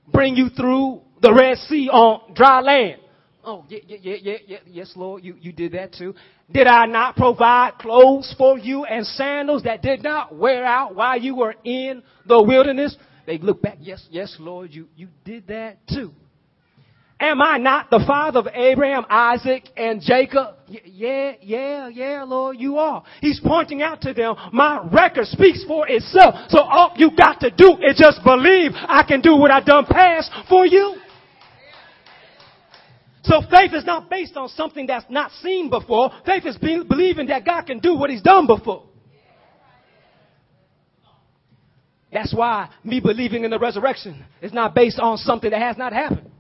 bring 0.07 0.37
you 0.37 0.49
through 0.51 1.01
the 1.21 1.35
Red 1.35 1.59
Sea 1.59 1.89
on 1.89 2.35
dry 2.35 2.61
land? 2.61 3.01
Oh, 3.47 3.65
yeah, 3.69 3.79
yeah, 3.87 4.17
yeah, 4.23 4.37
yeah, 4.47 4.59
yes, 4.67 4.93
Lord, 4.97 5.23
you, 5.23 5.37
you 5.41 5.53
did 5.53 5.73
that 5.73 5.93
too. 5.93 6.15
Did 6.51 6.67
I 6.67 6.87
not 6.87 7.15
provide 7.17 7.75
clothes 7.79 8.35
for 8.39 8.59
you 8.59 8.85
and 8.85 9.07
sandals 9.07 9.65
that 9.65 9.83
did 9.83 10.03
not 10.03 10.35
wear 10.35 10.65
out 10.65 10.95
while 10.95 11.19
you 11.19 11.37
were 11.37 11.55
in 11.63 12.03
the 12.27 12.43
wilderness? 12.43 12.97
They 13.27 13.39
look 13.39 13.61
back, 13.61 13.79
yes, 13.81 14.07
yes, 14.11 14.37
Lord, 14.39 14.71
you, 14.73 14.89
you 14.97 15.09
did 15.25 15.49
that 15.49 15.77
too. 15.89 16.13
Am 17.21 17.41
I 17.41 17.59
not 17.59 17.91
the 17.91 18.03
father 18.07 18.41
of 18.41 18.49
Abraham, 18.53 19.05
Isaac, 19.09 19.65
and 19.77 20.01
Jacob? 20.01 20.57
Y- 20.69 20.81
yeah, 20.85 21.33
yeah, 21.41 21.89
yeah, 21.89 22.25
Lord, 22.25 22.57
you 22.59 22.79
are. 22.79 23.05
He's 23.21 23.41
pointing 23.41 23.83
out 23.83 24.01
to 24.03 24.13
them, 24.13 24.35
my 24.53 24.87
record 24.93 25.27
speaks 25.27 25.65
for 25.65 25.87
itself. 25.89 26.35
So 26.49 26.61
all 26.61 26.93
you 26.97 27.11
got 27.17 27.41
to 27.41 27.51
do 27.51 27.77
is 27.83 27.97
just 27.97 28.23
believe 28.25 28.73
I 28.75 29.05
can 29.07 29.21
do 29.21 29.37
what 29.37 29.51
I 29.51 29.61
done 29.61 29.87
past 29.87 30.31
for 30.49 30.67
you. 30.67 30.97
So 33.25 33.41
faith 33.51 33.73
is 33.73 33.85
not 33.85 34.11
based 34.11 34.37
on 34.37 34.49
something 34.51 34.87
that's 34.87 35.07
not 35.09 35.31
seen 35.43 35.71
before. 35.71 36.11
Faith 36.27 36.45
is 36.45 36.59
be- 36.59 36.85
believing 36.87 37.27
that 37.29 37.45
God 37.45 37.63
can 37.63 37.79
do 37.79 37.97
what 37.97 38.11
he's 38.11 38.23
done 38.23 38.47
before. 38.47 38.85
That's 42.13 42.35
why 42.35 42.71
me 42.85 43.01
believing 43.01 43.45
in 43.45 43.51
the 43.51 43.59
resurrection 43.59 44.25
is 44.41 44.53
not 44.53 44.75
based 44.75 45.01
on 45.01 45.17
something 45.17 45.51
that 45.51 45.61
has 45.61 45.77
not 45.77 45.93
happened. 45.93 46.31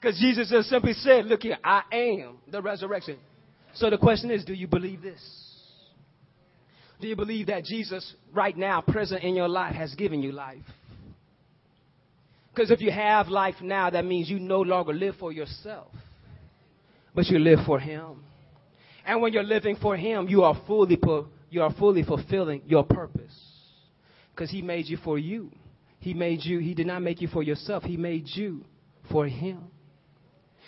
Because 0.00 0.18
Jesus 0.18 0.48
just 0.48 0.68
simply 0.68 0.92
said, 0.92 1.26
look 1.26 1.42
here, 1.42 1.58
I 1.62 1.82
am 1.92 2.38
the 2.50 2.62
resurrection. 2.62 3.18
So 3.74 3.90
the 3.90 3.98
question 3.98 4.30
is, 4.30 4.44
do 4.44 4.54
you 4.54 4.68
believe 4.68 5.02
this? 5.02 5.20
Do 7.00 7.08
you 7.08 7.16
believe 7.16 7.48
that 7.48 7.64
Jesus 7.64 8.14
right 8.32 8.56
now, 8.56 8.80
present 8.80 9.22
in 9.22 9.34
your 9.34 9.48
life, 9.48 9.74
has 9.74 9.94
given 9.94 10.22
you 10.22 10.32
life? 10.32 10.62
Because 12.56 12.70
if 12.70 12.80
you 12.80 12.90
have 12.90 13.28
life 13.28 13.56
now, 13.60 13.90
that 13.90 14.06
means 14.06 14.30
you 14.30 14.40
no 14.40 14.62
longer 14.62 14.94
live 14.94 15.16
for 15.20 15.30
yourself, 15.30 15.88
but 17.14 17.26
you 17.26 17.38
live 17.38 17.58
for 17.66 17.78
Him. 17.78 18.24
And 19.04 19.20
when 19.20 19.34
you're 19.34 19.44
living 19.44 19.76
for 19.76 19.94
Him, 19.94 20.26
you 20.26 20.42
are 20.42 20.58
fully, 20.66 20.98
you 21.50 21.62
are 21.62 21.74
fully 21.74 22.02
fulfilling 22.02 22.62
your 22.64 22.82
purpose. 22.82 23.38
Because 24.30 24.50
He 24.50 24.62
made 24.62 24.86
you 24.86 24.96
for 24.96 25.18
you. 25.18 25.52
He 25.98 26.14
made 26.14 26.44
you, 26.44 26.58
He 26.58 26.72
did 26.72 26.86
not 26.86 27.02
make 27.02 27.20
you 27.20 27.28
for 27.28 27.42
yourself, 27.42 27.82
He 27.82 27.98
made 27.98 28.24
you 28.26 28.64
for 29.12 29.26
Him. 29.26 29.64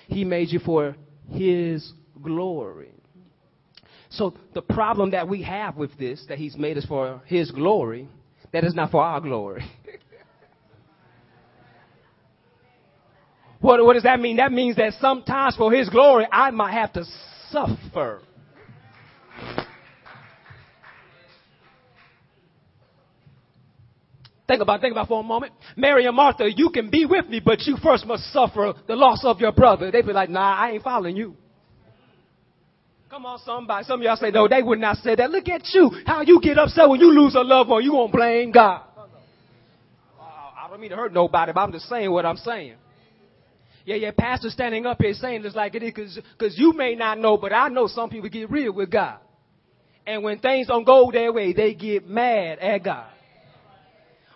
He 0.08 0.26
made 0.26 0.50
you 0.50 0.58
for 0.58 0.94
His 1.30 1.90
glory. 2.22 2.92
So 4.10 4.34
the 4.52 4.62
problem 4.62 5.12
that 5.12 5.26
we 5.26 5.42
have 5.42 5.78
with 5.78 5.98
this, 5.98 6.22
that 6.28 6.36
He's 6.36 6.54
made 6.54 6.76
us 6.76 6.84
for 6.84 7.22
His 7.24 7.50
glory, 7.50 8.08
that 8.52 8.62
is 8.64 8.74
not 8.74 8.90
for 8.90 9.02
our 9.02 9.22
glory. 9.22 9.64
what, 13.68 13.84
what 13.84 13.92
does 13.92 14.04
that 14.04 14.18
mean? 14.18 14.38
That 14.38 14.50
means 14.50 14.76
that 14.76 14.94
sometimes 14.98 15.54
for 15.54 15.70
His 15.70 15.90
glory, 15.90 16.26
I 16.32 16.50
might 16.50 16.72
have 16.72 16.94
to 16.94 17.04
suffer. 17.50 18.22
Think 24.48 24.62
about, 24.62 24.80
think 24.80 24.92
about 24.92 25.08
for 25.08 25.20
a 25.20 25.22
moment. 25.22 25.52
Mary 25.76 26.06
and 26.06 26.16
Martha, 26.16 26.48
you 26.50 26.70
can 26.70 26.88
be 26.88 27.04
with 27.04 27.28
me, 27.28 27.42
but 27.44 27.66
you 27.66 27.76
first 27.82 28.06
must 28.06 28.32
suffer 28.32 28.72
the 28.86 28.96
loss 28.96 29.22
of 29.22 29.38
your 29.38 29.52
brother. 29.52 29.90
They'd 29.90 30.06
be 30.06 30.14
like, 30.14 30.30
nah, 30.30 30.56
I 30.56 30.70
ain't 30.70 30.82
following 30.82 31.14
you. 31.14 31.36
Come 33.10 33.26
on, 33.26 33.38
somebody. 33.40 33.84
Some 33.84 34.00
of 34.00 34.04
y'all 34.04 34.16
say, 34.16 34.30
no, 34.30 34.48
they 34.48 34.62
would 34.62 34.78
not 34.78 34.96
say 34.98 35.14
that. 35.14 35.30
Look 35.30 35.48
at 35.50 35.62
you. 35.74 35.90
How 36.06 36.22
you 36.22 36.40
get 36.40 36.56
upset 36.56 36.88
when 36.88 37.00
you 37.00 37.12
lose 37.12 37.34
a 37.34 37.40
loved 37.40 37.68
one. 37.68 37.84
You 37.84 37.92
gonna 37.92 38.10
blame 38.10 38.50
God. 38.50 38.82
I 40.18 40.70
don't 40.70 40.80
mean 40.80 40.90
to 40.90 40.96
hurt 40.96 41.12
nobody, 41.12 41.52
but 41.52 41.60
I'm 41.60 41.72
just 41.72 41.86
saying 41.86 42.10
what 42.10 42.24
I'm 42.24 42.36
saying. 42.38 42.76
Yeah, 43.88 43.96
yeah, 43.96 44.10
pastor 44.10 44.50
standing 44.50 44.84
up 44.84 45.00
here 45.00 45.14
saying 45.14 45.40
this 45.40 45.54
like 45.54 45.74
it 45.74 45.82
is 45.82 45.94
because 45.94 46.18
cause 46.38 46.54
you 46.58 46.74
may 46.74 46.94
not 46.94 47.18
know, 47.18 47.38
but 47.38 47.54
I 47.54 47.68
know 47.68 47.86
some 47.86 48.10
people 48.10 48.28
get 48.28 48.50
real 48.50 48.70
with 48.70 48.90
God. 48.90 49.16
And 50.06 50.22
when 50.22 50.40
things 50.40 50.66
don't 50.66 50.84
go 50.84 51.10
their 51.10 51.32
way, 51.32 51.54
they 51.54 51.72
get 51.72 52.06
mad 52.06 52.58
at 52.58 52.84
God. 52.84 53.10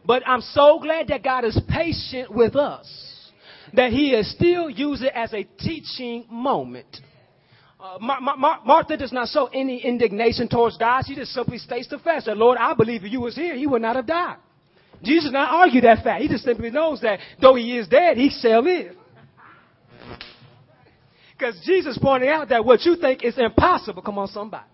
But 0.07 0.27
I'm 0.27 0.41
so 0.41 0.79
glad 0.81 1.09
that 1.09 1.23
God 1.23 1.45
is 1.45 1.61
patient 1.69 2.35
with 2.35 2.57
us, 2.57 3.31
that 3.75 3.93
He 3.93 4.15
is 4.15 4.33
still 4.33 4.71
using 4.71 5.09
it 5.09 5.13
as 5.15 5.35
a 5.35 5.45
teaching 5.59 6.25
moment. 6.31 6.97
Uh, 7.79 7.99
Mar- 8.01 8.23
Mar- 8.23 8.61
Martha 8.65 8.97
does 8.97 9.13
not 9.13 9.29
show 9.29 9.51
any 9.53 9.85
indignation 9.85 10.49
towards 10.49 10.79
God. 10.79 11.05
She 11.07 11.15
just 11.15 11.33
simply 11.33 11.59
states 11.59 11.89
the 11.91 11.99
fact 11.99 12.25
that, 12.25 12.39
Lord, 12.39 12.57
I 12.57 12.73
believe 12.73 13.05
if 13.05 13.13
you 13.13 13.21
was 13.21 13.35
here, 13.35 13.55
he 13.55 13.67
would 13.67 13.83
not 13.83 13.97
have 13.97 14.07
died. 14.07 14.39
Jesus 15.03 15.25
does 15.25 15.35
not 15.35 15.51
argue 15.51 15.83
that 15.83 16.03
fact. 16.03 16.23
He 16.23 16.29
just 16.29 16.45
simply 16.45 16.71
knows 16.71 17.03
that 17.03 17.19
though 17.39 17.55
he 17.55 17.77
is 17.77 17.87
dead, 17.87 18.17
he 18.17 18.31
shall 18.31 18.63
live. 18.63 18.97
Because 21.43 21.61
Jesus 21.67 21.99
pointing 22.01 22.29
out 22.29 22.51
that 22.51 22.65
what 22.65 22.83
you 22.83 22.95
think 22.95 23.25
is 23.25 23.37
impossible, 23.37 24.01
come 24.01 24.17
on 24.17 24.29
somebody. 24.29 24.65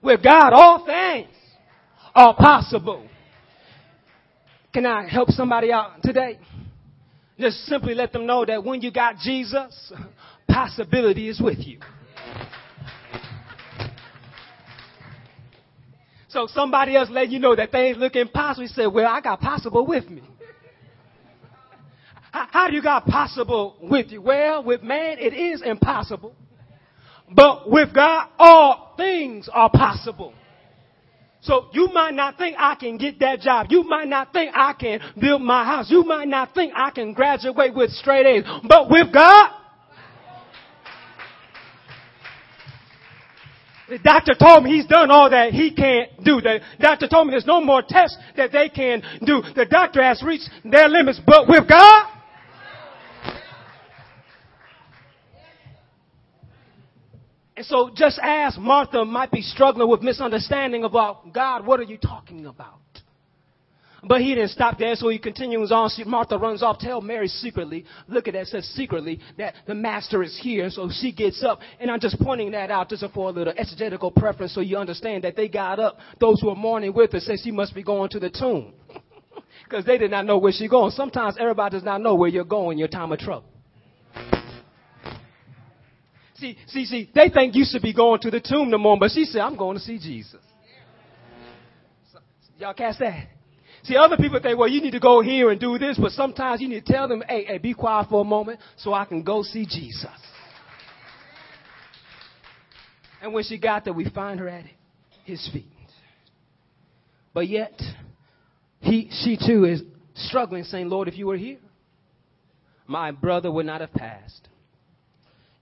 With 0.00 0.22
God, 0.22 0.52
all 0.52 0.86
things 0.86 1.34
are 2.14 2.32
possible. 2.36 3.04
Can 4.72 4.86
I 4.86 5.08
help 5.08 5.30
somebody 5.30 5.72
out 5.72 6.00
today? 6.04 6.38
Just 7.40 7.64
simply 7.64 7.92
let 7.92 8.12
them 8.12 8.24
know 8.24 8.44
that 8.44 8.62
when 8.62 8.82
you 8.82 8.92
got 8.92 9.16
Jesus, 9.16 9.92
possibility 10.48 11.28
is 11.28 11.40
with 11.40 11.58
you. 11.58 11.80
So 16.28 16.46
somebody 16.46 16.94
else 16.94 17.08
let 17.10 17.30
you 17.30 17.40
know 17.40 17.56
that 17.56 17.72
things 17.72 17.96
look 17.96 18.14
impossible. 18.14 18.62
You 18.62 18.68
say, 18.68 18.86
well, 18.86 19.12
I 19.12 19.20
got 19.20 19.40
possible 19.40 19.84
with 19.84 20.08
me. 20.08 20.22
How 22.32 22.68
do 22.68 22.74
you 22.74 22.82
got 22.82 23.06
possible 23.06 23.76
with 23.80 24.10
you? 24.10 24.22
Well, 24.22 24.62
with 24.62 24.82
man, 24.82 25.18
it 25.18 25.34
is 25.34 25.62
impossible. 25.62 26.34
But 27.32 27.70
with 27.70 27.94
God, 27.94 28.28
all 28.38 28.94
things 28.96 29.48
are 29.52 29.70
possible. 29.70 30.34
So 31.42 31.68
you 31.72 31.88
might 31.92 32.14
not 32.14 32.36
think 32.36 32.56
I 32.58 32.74
can 32.74 32.98
get 32.98 33.18
that 33.20 33.40
job. 33.40 33.68
You 33.70 33.82
might 33.82 34.08
not 34.08 34.32
think 34.32 34.52
I 34.54 34.74
can 34.74 35.00
build 35.18 35.40
my 35.40 35.64
house. 35.64 35.90
You 35.90 36.04
might 36.04 36.28
not 36.28 36.54
think 36.54 36.72
I 36.76 36.90
can 36.90 37.14
graduate 37.14 37.74
with 37.74 37.90
straight 37.90 38.26
A's. 38.26 38.44
But 38.68 38.90
with 38.90 39.12
God, 39.12 39.50
the 43.88 43.98
doctor 43.98 44.34
told 44.34 44.64
me 44.64 44.70
he's 44.70 44.86
done 44.86 45.10
all 45.10 45.30
that 45.30 45.52
he 45.52 45.74
can't 45.74 46.10
do. 46.22 46.42
The 46.42 46.60
doctor 46.78 47.08
told 47.08 47.26
me 47.26 47.32
there's 47.32 47.46
no 47.46 47.60
more 47.60 47.82
tests 47.88 48.18
that 48.36 48.52
they 48.52 48.68
can 48.68 49.02
do. 49.24 49.42
The 49.56 49.64
doctor 49.64 50.02
has 50.02 50.22
reached 50.22 50.50
their 50.62 50.88
limits. 50.88 51.20
But 51.26 51.48
with 51.48 51.66
God, 51.66 52.06
And 57.59 57.59
so 57.70 57.90
just 57.94 58.18
as 58.22 58.58
Martha 58.58 59.04
might 59.04 59.30
be 59.30 59.42
struggling 59.42 59.88
with 59.88 60.02
misunderstanding 60.02 60.82
about 60.82 61.32
God, 61.32 61.64
what 61.64 61.78
are 61.78 61.84
you 61.84 61.96
talking 61.96 62.46
about? 62.46 62.80
But 64.02 64.22
he 64.22 64.34
didn't 64.34 64.50
stop 64.50 64.78
there, 64.78 64.94
so 64.94 65.08
he 65.08 65.18
continues 65.18 65.70
on. 65.70 65.90
Martha 66.06 66.38
runs 66.38 66.62
off, 66.62 66.78
tell 66.78 67.00
Mary 67.00 67.28
secretly. 67.28 67.84
Look 68.08 68.28
at 68.28 68.34
that, 68.34 68.46
says 68.46 68.64
secretly 68.74 69.20
that 69.36 69.54
the 69.66 69.74
master 69.74 70.22
is 70.22 70.38
here. 70.42 70.70
So 70.70 70.88
she 70.90 71.12
gets 71.12 71.44
up, 71.44 71.60
and 71.78 71.90
I'm 71.90 72.00
just 72.00 72.18
pointing 72.18 72.50
that 72.52 72.70
out 72.70 72.88
just 72.88 73.04
for 73.14 73.28
a 73.28 73.32
little 73.32 73.52
exegetical 73.56 74.10
preference 74.10 74.54
so 74.54 74.62
you 74.62 74.78
understand 74.78 75.24
that 75.24 75.36
they 75.36 75.48
got 75.48 75.78
up. 75.78 75.98
Those 76.18 76.40
who 76.40 76.48
are 76.48 76.56
mourning 76.56 76.94
with 76.94 77.12
her 77.12 77.20
say 77.20 77.36
she 77.36 77.50
must 77.50 77.74
be 77.74 77.82
going 77.82 78.10
to 78.10 78.18
the 78.18 78.30
tomb. 78.30 78.72
Because 79.64 79.84
they 79.84 79.98
did 79.98 80.10
not 80.10 80.26
know 80.26 80.36
where 80.36 80.50
she 80.50 80.66
going. 80.66 80.90
Sometimes 80.90 81.36
everybody 81.38 81.76
does 81.76 81.84
not 81.84 82.00
know 82.00 82.16
where 82.16 82.28
you're 82.28 82.42
going 82.42 82.72
in 82.72 82.78
your 82.80 82.88
time 82.88 83.12
of 83.12 83.20
trouble. 83.20 83.49
See, 86.40 86.56
see, 86.68 86.86
see, 86.86 87.10
they 87.14 87.28
think 87.28 87.54
you 87.54 87.64
should 87.70 87.82
be 87.82 87.92
going 87.92 88.20
to 88.20 88.30
the 88.30 88.40
tomb 88.40 88.70
no 88.70 88.78
more, 88.78 88.96
but 88.98 89.10
she 89.10 89.24
said, 89.26 89.42
I'm 89.42 89.56
going 89.56 89.76
to 89.76 89.82
see 89.82 89.98
Jesus. 89.98 90.40
So, 92.12 92.18
y'all 92.58 92.72
catch 92.72 92.98
that? 92.98 93.28
See, 93.82 93.96
other 93.96 94.16
people 94.16 94.40
think, 94.40 94.58
well, 94.58 94.68
you 94.68 94.80
need 94.80 94.92
to 94.92 95.00
go 95.00 95.20
here 95.20 95.50
and 95.50 95.60
do 95.60 95.78
this, 95.78 95.98
but 96.00 96.12
sometimes 96.12 96.62
you 96.62 96.68
need 96.68 96.86
to 96.86 96.92
tell 96.92 97.08
them, 97.08 97.22
hey, 97.28 97.44
hey, 97.44 97.58
be 97.58 97.74
quiet 97.74 98.08
for 98.08 98.22
a 98.22 98.24
moment 98.24 98.58
so 98.78 98.94
I 98.94 99.04
can 99.04 99.22
go 99.22 99.42
see 99.42 99.66
Jesus. 99.66 100.06
And 103.22 103.34
when 103.34 103.44
she 103.44 103.58
got 103.58 103.84
there, 103.84 103.92
we 103.92 104.08
find 104.08 104.40
her 104.40 104.48
at 104.48 104.64
his 105.24 105.46
feet. 105.52 105.66
But 107.34 107.48
yet, 107.48 107.78
he, 108.80 109.10
she 109.22 109.36
too 109.36 109.66
is 109.66 109.82
struggling, 110.14 110.64
saying, 110.64 110.88
Lord, 110.88 111.06
if 111.06 111.18
you 111.18 111.26
were 111.26 111.36
here, 111.36 111.58
my 112.86 113.10
brother 113.10 113.52
would 113.52 113.66
not 113.66 113.82
have 113.82 113.92
passed. 113.92 114.48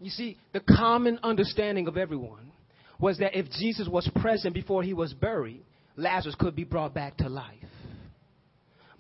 You 0.01 0.11
see, 0.11 0.39
the 0.53 0.61
common 0.61 1.19
understanding 1.23 1.89
of 1.89 1.97
everyone 1.97 2.53
was 3.01 3.19
that 3.19 3.37
if 3.37 3.47
Jesus 3.51 3.89
was 3.89 4.09
present 4.21 4.55
before 4.55 4.83
he 4.83 4.95
was 4.95 5.13
buried, 5.13 5.63
Lazarus 5.97 6.37
could 6.39 6.55
be 6.55 6.65
brought 6.65 6.95
back 6.95 7.17
to 7.19 7.29
life. 7.29 7.55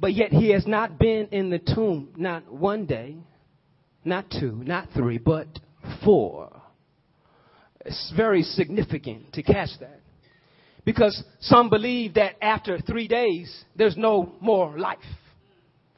But 0.01 0.15
yet 0.15 0.33
he 0.33 0.53
has 0.53 0.67
not 0.67 0.99
been 0.99 1.29
in 1.33 1.51
the 1.51 1.59
tomb, 1.59 2.11
not 2.17 2.51
one 2.53 2.87
day, 2.87 3.17
not 4.05 4.27
two, 4.31 4.63
not 4.65 4.89
three, 4.95 5.19
but 5.19 5.47
four. 6.05 6.51
It's 7.85 8.13
very 8.17 8.43
significant 8.43 9.33
to 9.35 9.43
catch 9.43 9.71
that. 9.81 10.01
Because 10.85 11.23
some 11.41 11.69
believe 11.69 12.15
that 12.15 12.43
after 12.43 12.79
three 12.81 13.09
days, 13.09 13.65
there's 13.77 13.97
no 13.97 14.33
more 14.41 14.79
life. 14.79 14.99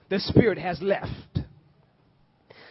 The 0.09 0.19
spirit 0.19 0.59
has 0.59 0.81
left. 0.83 1.40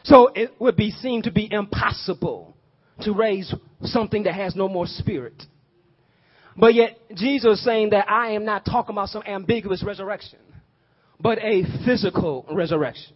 So 0.10 0.32
it 0.34 0.56
would 0.60 0.76
be 0.76 0.90
seen 0.90 1.22
to 1.24 1.32
be 1.32 1.48
impossible 1.52 2.58
to 3.02 3.14
raise 3.14 3.54
something 3.84 4.24
that 4.24 4.34
has 4.34 4.56
no 4.56 4.68
more 4.68 4.88
spirit. 4.88 5.44
But 6.58 6.74
yet 6.74 6.98
Jesus 7.14 7.60
is 7.60 7.64
saying 7.64 7.92
that 7.92 8.10
I 8.10 8.32
am 8.32 8.44
not 8.44 8.66
talking 8.66 8.96
about 8.96 9.10
some 9.10 9.22
ambiguous 9.28 9.84
resurrection, 9.84 10.40
but 11.20 11.38
a 11.38 11.64
physical 11.86 12.48
resurrection. 12.52 13.14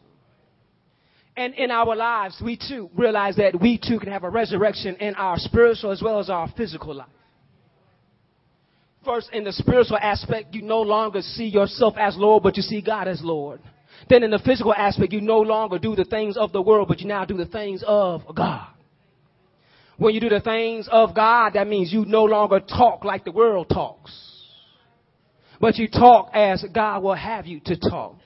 And 1.35 1.55
in 1.55 1.71
our 1.71 1.95
lives, 1.95 2.39
we 2.45 2.57
too 2.57 2.91
realize 2.95 3.37
that 3.37 3.59
we 3.59 3.79
too 3.79 3.99
can 3.99 4.11
have 4.11 4.23
a 4.23 4.29
resurrection 4.29 4.95
in 4.97 5.15
our 5.15 5.39
spiritual 5.39 5.89
as 5.89 6.01
well 6.01 6.19
as 6.19 6.29
our 6.29 6.47
physical 6.55 6.93
life. 6.93 7.07
First, 9.03 9.31
in 9.33 9.43
the 9.43 9.51
spiritual 9.51 9.97
aspect, 9.97 10.53
you 10.53 10.61
no 10.61 10.81
longer 10.81 11.23
see 11.23 11.47
yourself 11.47 11.95
as 11.97 12.15
Lord, 12.15 12.43
but 12.43 12.55
you 12.55 12.61
see 12.61 12.81
God 12.81 13.07
as 13.07 13.19
Lord. 13.23 13.61
Then 14.09 14.23
in 14.23 14.31
the 14.31 14.39
physical 14.39 14.73
aspect, 14.73 15.13
you 15.13 15.21
no 15.21 15.39
longer 15.39 15.79
do 15.79 15.95
the 15.95 16.05
things 16.05 16.37
of 16.37 16.51
the 16.51 16.61
world, 16.61 16.87
but 16.87 16.99
you 16.99 17.07
now 17.07 17.25
do 17.25 17.37
the 17.37 17.45
things 17.45 17.83
of 17.85 18.21
God. 18.35 18.67
When 19.97 20.13
you 20.13 20.19
do 20.19 20.29
the 20.29 20.41
things 20.41 20.87
of 20.91 21.15
God, 21.15 21.51
that 21.53 21.67
means 21.67 21.93
you 21.93 22.05
no 22.05 22.23
longer 22.23 22.59
talk 22.59 23.05
like 23.05 23.25
the 23.25 23.31
world 23.31 23.67
talks. 23.71 24.11
But 25.61 25.77
you 25.77 25.87
talk 25.87 26.31
as 26.33 26.65
God 26.73 27.03
will 27.03 27.13
have 27.13 27.45
you 27.45 27.61
to 27.65 27.77
talk. 27.77 28.17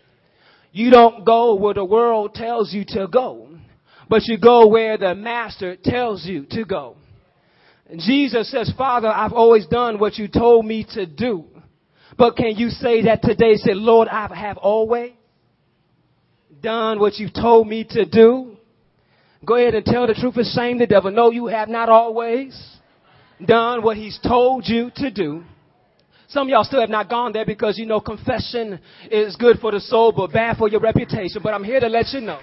You 0.71 0.89
don't 0.91 1.25
go 1.25 1.55
where 1.55 1.73
the 1.73 1.85
world 1.85 2.33
tells 2.33 2.73
you 2.73 2.83
to 2.89 3.07
go, 3.07 3.49
but 4.09 4.23
you 4.25 4.37
go 4.37 4.67
where 4.67 4.97
the 4.97 5.15
master 5.15 5.75
tells 5.75 6.25
you 6.25 6.45
to 6.51 6.65
go. 6.65 6.95
Jesus 7.97 8.51
says, 8.51 8.71
Father, 8.77 9.07
I've 9.07 9.33
always 9.33 9.65
done 9.67 9.99
what 9.99 10.17
you 10.17 10.27
told 10.27 10.65
me 10.65 10.85
to 10.93 11.05
do. 11.05 11.45
But 12.17 12.35
can 12.35 12.55
you 12.55 12.69
say 12.69 13.03
that 13.03 13.21
today? 13.21 13.55
Say, 13.55 13.73
Lord, 13.73 14.07
I 14.07 14.33
have 14.35 14.57
always 14.57 15.11
done 16.61 16.99
what 16.99 17.17
you've 17.17 17.33
told 17.33 17.67
me 17.67 17.85
to 17.91 18.05
do. 18.05 18.57
Go 19.45 19.55
ahead 19.55 19.75
and 19.75 19.85
tell 19.85 20.07
the 20.07 20.13
truth 20.13 20.35
and 20.37 20.45
shame 20.45 20.79
the 20.79 20.87
devil. 20.87 21.11
No, 21.11 21.31
you 21.31 21.47
have 21.47 21.69
not 21.69 21.89
always 21.89 22.77
done 23.45 23.83
what 23.83 23.97
he's 23.97 24.19
told 24.25 24.67
you 24.67 24.91
to 24.95 25.11
do. 25.11 25.43
Some 26.29 26.47
of 26.47 26.49
y'all 26.49 26.63
still 26.65 26.81
have 26.81 26.89
not 26.89 27.09
gone 27.09 27.31
there 27.31 27.45
because 27.45 27.77
you 27.77 27.85
know 27.85 28.01
confession 28.01 28.79
is 29.09 29.35
good 29.37 29.59
for 29.59 29.71
the 29.71 29.79
soul 29.79 30.11
but 30.11 30.33
bad 30.33 30.57
for 30.57 30.67
your 30.67 30.81
reputation. 30.81 31.41
But 31.41 31.53
I'm 31.53 31.63
here 31.63 31.79
to 31.79 31.87
let 31.87 32.07
you 32.09 32.21
know 32.21 32.39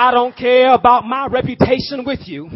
I 0.00 0.10
don't 0.12 0.34
care 0.34 0.72
about 0.72 1.04
my 1.04 1.26
reputation 1.26 2.06
with 2.06 2.20
you, 2.24 2.48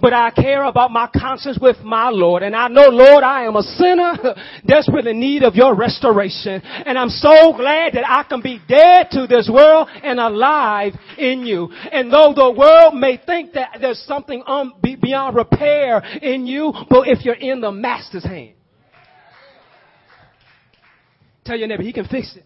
but 0.00 0.12
I 0.12 0.32
care 0.32 0.64
about 0.64 0.90
my 0.90 1.08
conscience 1.16 1.56
with 1.62 1.76
my 1.84 2.08
Lord. 2.08 2.42
And 2.42 2.56
I 2.56 2.66
know, 2.66 2.88
Lord, 2.88 3.22
I 3.22 3.44
am 3.44 3.54
a 3.54 3.62
sinner 3.62 4.34
desperately 4.66 5.12
in 5.12 5.20
need 5.20 5.44
of 5.44 5.54
your 5.54 5.76
restoration. 5.76 6.60
And 6.60 6.98
I'm 6.98 7.08
so 7.08 7.52
glad 7.56 7.92
that 7.92 8.02
I 8.04 8.24
can 8.24 8.42
be 8.42 8.60
dead 8.66 9.12
to 9.12 9.28
this 9.28 9.48
world 9.48 9.86
and 10.02 10.18
alive 10.18 10.94
in 11.16 11.46
you. 11.46 11.68
And 11.92 12.12
though 12.12 12.32
the 12.34 12.50
world 12.50 12.94
may 12.96 13.16
think 13.24 13.52
that 13.52 13.78
there's 13.80 14.00
something 14.00 14.42
un- 14.44 14.72
beyond 14.82 15.36
repair 15.36 16.00
in 16.20 16.48
you, 16.48 16.72
but 16.90 17.06
if 17.06 17.24
you're 17.24 17.34
in 17.36 17.60
the 17.60 17.70
master's 17.70 18.24
hand, 18.24 18.54
tell 21.44 21.56
your 21.56 21.68
neighbor, 21.68 21.84
he 21.84 21.92
can 21.92 22.08
fix 22.08 22.34
it. 22.34 22.44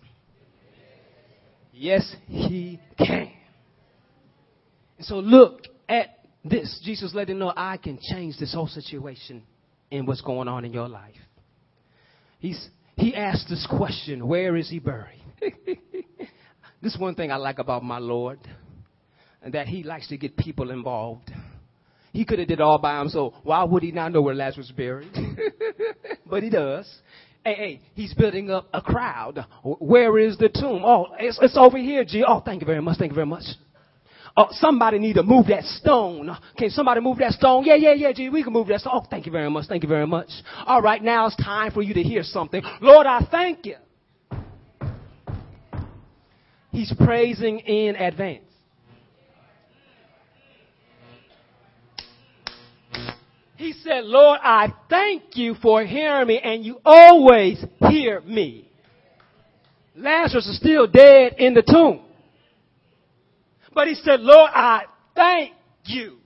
Yes, 1.73 2.15
he 2.27 2.79
can. 2.99 3.33
And 5.03 5.09
so 5.09 5.17
look 5.17 5.62
at 5.88 6.21
this. 6.45 6.81
Jesus 6.85 7.12
letting 7.12 7.41
know 7.41 7.53
I 7.57 7.77
can 7.77 7.99
change 8.01 8.38
this 8.38 8.55
whole 8.55 8.69
situation 8.69 9.43
and 9.91 10.07
what's 10.07 10.21
going 10.21 10.47
on 10.47 10.65
in 10.65 10.73
your 10.73 10.88
life. 10.88 11.17
He's, 12.38 12.69
he 12.95 13.12
asked 13.12 13.49
this 13.49 13.67
question, 13.69 14.29
where 14.29 14.55
is 14.55 14.71
he 14.71 14.79
buried? 14.79 15.21
this 16.81 16.95
is 16.95 16.99
one 17.01 17.17
thing 17.17 17.33
I 17.33 17.37
like 17.37 17.59
about 17.59 17.83
my 17.83 17.99
Lord, 17.99 18.38
that 19.45 19.67
he 19.67 19.83
likes 19.83 20.07
to 20.07 20.17
get 20.17 20.37
people 20.37 20.71
involved. 20.71 21.33
He 22.12 22.25
could 22.25 22.38
have 22.38 22.47
did 22.47 22.61
all 22.61 22.79
by 22.79 23.01
himself. 23.01 23.35
Why 23.43 23.65
would 23.65 23.83
he 23.83 23.91
not 23.91 24.12
know 24.12 24.23
where 24.23 24.37
Lazarus 24.37 24.69
was 24.69 24.77
buried? 24.77 25.11
but 26.31 26.45
he 26.45 26.49
does. 26.49 26.88
Hey, 27.45 27.55
hey, 27.57 27.81
he's 27.95 28.15
building 28.15 28.53
up 28.53 28.69
a 28.73 28.81
crowd. 28.81 29.47
Where 29.65 30.17
is 30.21 30.38
the 30.38 30.49
tomb? 30.49 30.85
Oh, 30.85 31.09
it's, 31.19 31.41
it's 31.43 31.57
over 31.57 31.77
here, 31.77 32.05
G. 32.05 32.23
Oh, 32.25 32.38
thank 32.38 32.61
you 32.61 32.67
very 32.67 32.81
much. 32.81 32.99
Thank 32.99 33.11
you 33.11 33.17
very 33.17 33.27
much. 33.27 33.43
Oh, 34.35 34.47
somebody 34.53 34.99
need 34.99 35.14
to 35.14 35.23
move 35.23 35.49
that 35.49 35.64
stone. 35.64 36.35
Can 36.57 36.71
somebody 36.71 37.01
move 37.01 37.18
that 37.18 37.33
stone? 37.33 37.64
Yeah, 37.64 37.75
yeah, 37.75 37.92
yeah, 37.92 38.12
G, 38.12 38.31
we 38.31 38.42
can 38.42 38.53
move 38.53 38.68
that 38.68 38.81
stone. 38.81 38.92
Oh, 38.95 39.07
thank 39.11 39.27
you 39.27 39.33
very 39.33 39.51
much. 39.51 39.66
Thank 39.68 39.83
you 39.83 39.88
very 39.88 40.07
much. 40.07 40.29
All 40.64 40.81
right, 40.81 41.03
now 41.03 41.27
it's 41.27 41.37
time 41.37 41.71
for 41.71 41.83
you 41.83 41.92
to 41.95 42.03
hear 42.03 42.23
something. 42.23 42.62
Lord, 42.81 43.07
I 43.07 43.27
thank 43.31 43.66
you. 43.66 43.77
He's 46.71 46.92
praising 47.05 47.59
in 47.59 47.97
advance. 47.97 48.45
He 53.57 53.75
said, 53.75 54.05
Lord, 54.05 54.40
I 54.42 54.73
thank 54.88 55.37
you 55.37 55.55
for 55.55 55.85
hearing 55.85 56.27
me, 56.27 56.40
and 56.40 56.64
you 56.64 56.79
always 56.85 57.62
hear 57.90 58.23
me. 58.23 58.68
Lazarus 59.95 60.47
is 60.47 60.57
still 60.57 60.87
dead 60.87 61.35
in 61.38 61.53
the 61.55 61.62
tomb. 61.62 62.01
But 63.75 63.89
he 63.89 63.95
said, 63.95 64.21
Lord, 64.21 64.51
I 64.55 64.85
thank 65.15 65.53
you. 65.85 66.19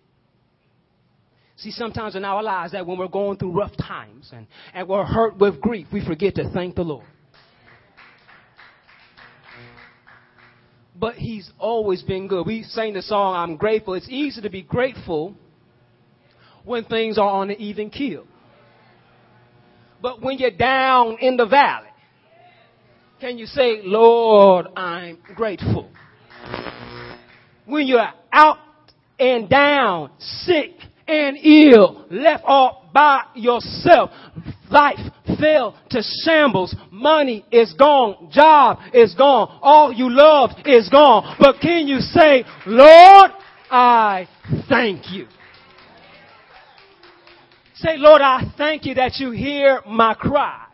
See, 1.57 1.71
sometimes 1.71 2.17
in 2.17 2.25
our 2.25 2.43
lives 2.43 2.73
that 2.73 2.87
when 2.87 2.99
we're 2.99 3.09
going 3.09 3.39
through 3.39 3.53
rough 3.53 3.77
times 3.77 4.31
and, 4.33 4.47
and 4.75 4.87
we're 4.89 5.05
hurt 5.05 5.39
with 5.39 5.61
grief, 5.61 5.87
we 5.93 6.05
forget 6.05 6.35
to 6.35 6.51
thank 6.51 6.75
the 6.75 6.83
Lord. 6.83 7.07
But 10.99 11.15
he's 11.15 11.51
always 11.59 12.03
been 12.03 12.27
good. 12.27 12.47
We 12.47 12.63
sang 12.63 12.95
the 12.95 13.03
song, 13.03 13.37
I'm 13.37 13.57
grateful. 13.57 13.95
It's 13.95 14.09
easy 14.09 14.41
to 14.43 14.51
be 14.51 14.63
grateful 14.63 15.35
when 16.65 16.85
things 16.85 17.17
are 17.19 17.29
on 17.29 17.51
an 17.51 17.57
even 17.57 17.91
keel. 17.91 18.27
But 20.03 20.21
when 20.23 20.39
you're 20.39 20.51
down 20.51 21.19
in 21.21 21.37
the 21.37 21.47
valley, 21.47 21.89
can 23.21 23.39
you 23.39 23.47
say, 23.47 23.81
Lord, 23.83 24.67
I'm 24.77 25.19
grateful? 25.35 25.91
When 27.67 27.87
you're 27.87 28.09
out 28.33 28.59
and 29.19 29.49
down, 29.49 30.11
sick 30.19 30.73
and 31.07 31.37
ill, 31.37 32.07
left 32.11 32.45
all 32.45 32.89
by 32.93 33.23
yourself, 33.35 34.11
life 34.71 34.99
fell 35.39 35.77
to 35.91 36.03
shambles, 36.25 36.75
money 36.91 37.45
is 37.51 37.73
gone, 37.75 38.31
job 38.31 38.79
is 38.93 39.15
gone, 39.15 39.59
all 39.63 39.93
you 39.93 40.11
loved 40.11 40.67
is 40.67 40.89
gone. 40.89 41.37
But 41.39 41.61
can 41.61 41.87
you 41.87 42.01
say, 42.01 42.45
Lord, 42.67 43.31
I 43.71 44.29
thank 44.69 45.11
you? 45.13 45.27
Say, 47.75 47.97
Lord, 47.99 48.23
I 48.23 48.53
thank 48.57 48.87
you 48.87 48.95
that 48.95 49.17
you 49.17 49.33
hear 49.33 49.83
my 49.87 50.15
cry. 50.15 50.66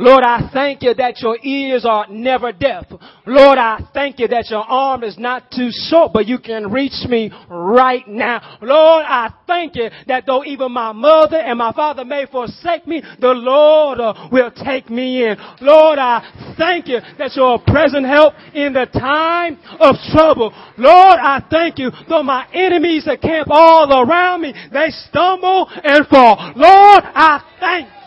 Lord, 0.00 0.22
I 0.22 0.48
thank 0.52 0.82
you 0.82 0.94
that 0.94 1.20
your 1.20 1.36
ears 1.42 1.84
are 1.84 2.06
never 2.08 2.52
deaf. 2.52 2.84
Lord, 3.26 3.58
I 3.58 3.80
thank 3.92 4.20
you 4.20 4.28
that 4.28 4.46
your 4.48 4.62
arm 4.62 5.02
is 5.02 5.18
not 5.18 5.50
too 5.50 5.70
short, 5.72 6.12
but 6.12 6.26
you 6.26 6.38
can 6.38 6.70
reach 6.70 7.04
me 7.08 7.32
right 7.50 8.06
now. 8.06 8.58
Lord, 8.62 9.04
I 9.04 9.34
thank 9.48 9.74
you 9.74 9.90
that 10.06 10.24
though 10.24 10.44
even 10.44 10.70
my 10.70 10.92
mother 10.92 11.38
and 11.38 11.58
my 11.58 11.72
father 11.72 12.04
may 12.04 12.26
forsake 12.26 12.86
me, 12.86 13.02
the 13.20 13.32
Lord 13.32 13.98
uh, 13.98 14.28
will 14.30 14.52
take 14.52 14.88
me 14.88 15.26
in. 15.26 15.36
Lord, 15.60 15.98
I 15.98 16.54
thank 16.56 16.86
you 16.86 17.00
that 17.18 17.32
you're 17.34 17.56
a 17.56 17.58
present 17.58 18.06
help 18.06 18.34
in 18.54 18.72
the 18.72 18.86
time 18.86 19.58
of 19.80 19.96
trouble. 20.12 20.54
Lord, 20.76 21.18
I 21.18 21.42
thank 21.50 21.78
you 21.78 21.90
though 22.08 22.22
my 22.22 22.46
enemies 22.54 23.06
that 23.06 23.20
camp 23.20 23.48
all 23.50 24.08
around 24.08 24.42
me, 24.42 24.54
they 24.72 24.90
stumble 24.90 25.68
and 25.68 26.06
fall. 26.06 26.52
Lord, 26.54 27.02
I 27.04 27.42
thank 27.58 27.97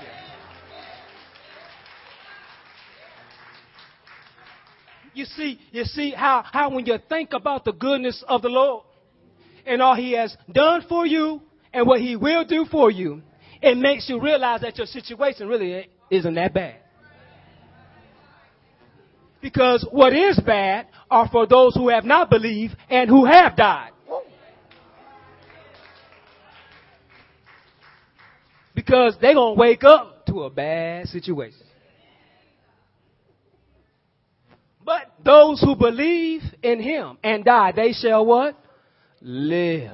You 5.21 5.27
see, 5.27 5.59
you 5.71 5.83
see 5.83 6.09
how, 6.17 6.43
how 6.51 6.71
when 6.71 6.87
you 6.87 6.97
think 7.07 7.33
about 7.33 7.63
the 7.63 7.73
goodness 7.73 8.23
of 8.27 8.41
the 8.41 8.49
Lord 8.49 8.85
and 9.67 9.79
all 9.79 9.93
he 9.93 10.13
has 10.13 10.35
done 10.51 10.83
for 10.89 11.05
you 11.05 11.43
and 11.71 11.85
what 11.85 12.01
he 12.01 12.15
will 12.15 12.43
do 12.43 12.65
for 12.65 12.89
you, 12.89 13.21
it 13.61 13.77
makes 13.77 14.09
you 14.09 14.19
realize 14.19 14.61
that 14.61 14.79
your 14.79 14.87
situation 14.87 15.47
really 15.47 15.87
isn't 16.09 16.33
that 16.33 16.55
bad. 16.55 16.77
Because 19.43 19.87
what 19.91 20.11
is 20.11 20.39
bad 20.43 20.87
are 21.11 21.29
for 21.29 21.45
those 21.45 21.75
who 21.75 21.89
have 21.89 22.03
not 22.03 22.31
believed 22.31 22.75
and 22.89 23.07
who 23.07 23.25
have 23.25 23.55
died. 23.55 23.91
Because 28.73 29.15
they're 29.21 29.35
going 29.35 29.55
to 29.55 29.59
wake 29.59 29.83
up 29.83 30.25
to 30.25 30.45
a 30.45 30.49
bad 30.49 31.09
situation. 31.09 31.67
But 34.83 35.11
those 35.23 35.61
who 35.61 35.75
believe 35.75 36.41
in 36.63 36.81
him 36.81 37.17
and 37.23 37.45
die, 37.45 37.71
they 37.75 37.93
shall 37.93 38.25
what? 38.25 38.57
Live. 39.21 39.91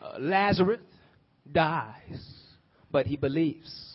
Uh, 0.00 0.18
Lazarus 0.18 0.80
dies, 1.50 2.22
but 2.90 3.06
he 3.06 3.16
believes. 3.16 3.92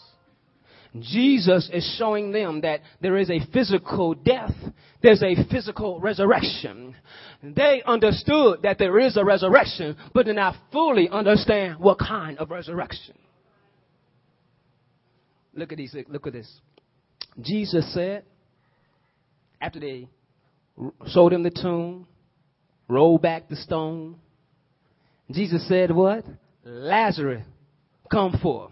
Jesus 1.00 1.70
is 1.72 1.96
showing 1.98 2.32
them 2.32 2.62
that 2.62 2.82
there 3.02 3.18
is 3.18 3.30
a 3.30 3.40
physical 3.54 4.14
death, 4.14 4.54
there's 5.02 5.22
a 5.22 5.36
physical 5.52 6.00
resurrection. 6.00 6.96
They 7.44 7.84
understood 7.86 8.62
that 8.64 8.80
there 8.80 9.00
is 9.00 9.18
a 9.18 9.26
resurrection, 9.26 9.96
but 10.14 10.26
did 10.26 10.36
not 10.36 10.56
fully 10.72 11.10
understand 11.10 11.80
what 11.80 12.00
kind 12.00 12.38
of 12.40 12.50
resurrection. 12.50 13.16
Look 15.54 15.72
at 15.72 15.78
these, 15.78 15.96
look 16.08 16.28
at 16.28 16.34
this. 16.34 16.52
Jesus 17.42 17.94
said, 17.94 18.24
after 19.62 19.80
they 19.80 20.08
showed 21.08 21.34
him 21.34 21.44
the 21.44 21.52
tomb, 21.52 22.08
rolled 22.88 23.22
back 23.22 23.50
the 23.50 23.56
stone, 23.56 24.18
Jesus 25.32 25.68
said, 25.68 25.92
What? 25.92 26.26
Lazarus, 26.64 27.44
come 28.12 28.38
forth. 28.42 28.72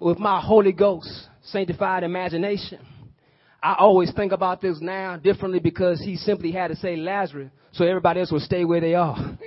With 0.00 0.18
my 0.18 0.40
Holy 0.40 0.72
Ghost, 0.72 1.10
sanctified 1.42 2.04
imagination, 2.04 2.78
I 3.62 3.74
always 3.78 4.12
think 4.12 4.32
about 4.32 4.60
this 4.60 4.78
now 4.80 5.16
differently 5.16 5.58
because 5.58 6.00
he 6.00 6.16
simply 6.16 6.52
had 6.52 6.68
to 6.68 6.76
say 6.76 6.96
Lazarus 6.96 7.50
so 7.72 7.84
everybody 7.84 8.20
else 8.20 8.32
would 8.32 8.42
stay 8.42 8.64
where 8.64 8.80
they 8.80 8.94
are. 8.94 9.16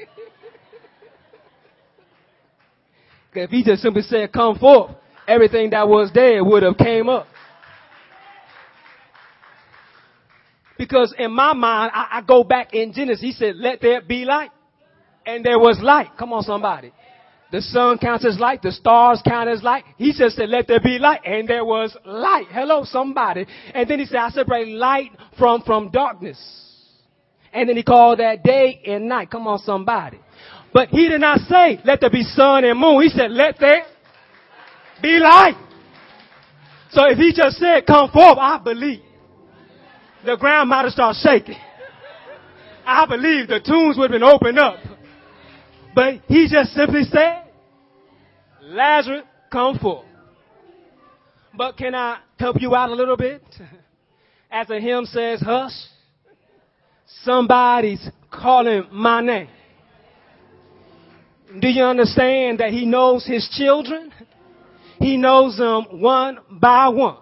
if 3.34 3.50
he 3.50 3.64
just 3.64 3.82
simply 3.82 4.04
said, 4.04 4.32
Come 4.32 4.60
forth, 4.60 4.92
everything 5.28 5.72
that 5.72 5.88
was 5.88 6.12
dead 6.12 6.42
would 6.42 6.64
have 6.64 6.78
came 6.78 7.10
up. 7.10 7.28
Because 10.78 11.14
in 11.18 11.32
my 11.32 11.54
mind, 11.54 11.92
I, 11.94 12.08
I 12.14 12.22
go 12.22 12.44
back 12.44 12.74
in 12.74 12.94
Genesis. 12.94 13.22
He 13.22 13.32
said, 13.32 13.56
let 13.58 13.82
there 13.82 14.02
be 14.02 14.26
light. 14.26 14.50
And 15.26 15.46
there 15.46 15.60
was 15.60 15.80
light. 15.82 16.10
Come 16.18 16.34
on, 16.34 16.44
somebody. 16.44 16.92
The 17.52 17.62
sun 17.62 18.00
counts 18.00 18.26
as 18.26 18.40
light. 18.40 18.64
The 18.64 18.72
stars 18.72 19.22
count 19.26 19.48
as 19.48 19.62
light. 19.62 19.84
He 19.98 20.12
just 20.12 20.36
said, 20.36 20.50
let 20.50 20.68
there 20.68 20.80
be 20.80 20.98
light. 20.98 21.22
And 21.24 21.48
there 21.48 21.64
was 21.64 21.96
light. 22.04 22.48
Hello, 22.50 22.84
somebody. 22.84 23.46
And 23.74 23.88
then 23.88 24.00
he 24.00 24.06
said, 24.06 24.18
I 24.18 24.30
separate 24.30 24.68
light 24.70 25.12
from, 25.38 25.62
from 25.62 25.92
darkness. 25.92 26.40
And 27.54 27.70
then 27.70 27.78
he 27.78 27.84
called 27.84 28.20
that 28.20 28.44
day 28.44 28.82
and 28.88 29.08
night. 29.08 29.30
Come 29.30 29.48
on, 29.48 29.60
somebody. 29.60 30.20
But 30.74 30.90
he 30.90 31.08
did 31.08 31.22
not 31.22 31.42
say, 31.42 31.80
let 31.86 32.02
there 32.02 32.10
be 32.10 32.24
sun 32.24 32.66
and 32.66 32.80
moon. 32.80 33.04
He 33.04 33.10
said, 33.10 33.30
let 33.30 33.60
there 33.60 33.84
be 35.04 35.20
light. 35.20 35.54
So 36.90 37.06
if 37.06 37.20
he 37.20 37.32
just 37.32 37.58
said, 37.58 37.86
come 37.86 38.10
forth, 38.10 38.40
I 38.40 38.58
believe 38.58 39.02
the 40.26 40.38
ground 40.38 40.70
might 40.70 40.84
have 40.84 40.94
started 40.94 41.20
shaking. 41.22 41.58
I 42.86 43.06
believe 43.06 43.48
the 43.48 43.60
tombs 43.60 43.98
would 43.98 44.12
have 44.12 44.20
been 44.20 44.28
opened 44.28 44.60
up. 44.60 44.78
But 45.96 46.22
he 46.28 46.48
just 46.50 46.74
simply 46.74 47.04
said, 47.04 47.44
Lazarus, 48.62 49.24
come 49.52 49.78
forth. 49.78 50.06
But 51.56 51.78
can 51.78 51.94
I 51.94 52.20
help 52.40 52.60
you 52.60 52.76
out 52.76 52.90
a 52.90 52.96
little 52.96 53.18
bit? 53.18 53.44
As 54.50 54.68
the 54.68 54.80
hymn 54.80 55.06
says, 55.06 55.40
hush. 55.42 55.74
Somebody's 57.24 58.10
calling 58.32 58.88
my 58.92 59.22
name. 59.22 59.50
Do 61.60 61.68
you 61.68 61.84
understand 61.84 62.60
that 62.60 62.72
he 62.72 62.86
knows 62.86 63.26
his 63.26 63.48
children? 63.56 64.12
He 64.98 65.18
knows 65.18 65.58
them 65.58 66.02
one 66.02 66.40
by 66.50 66.90
one. 66.90 67.18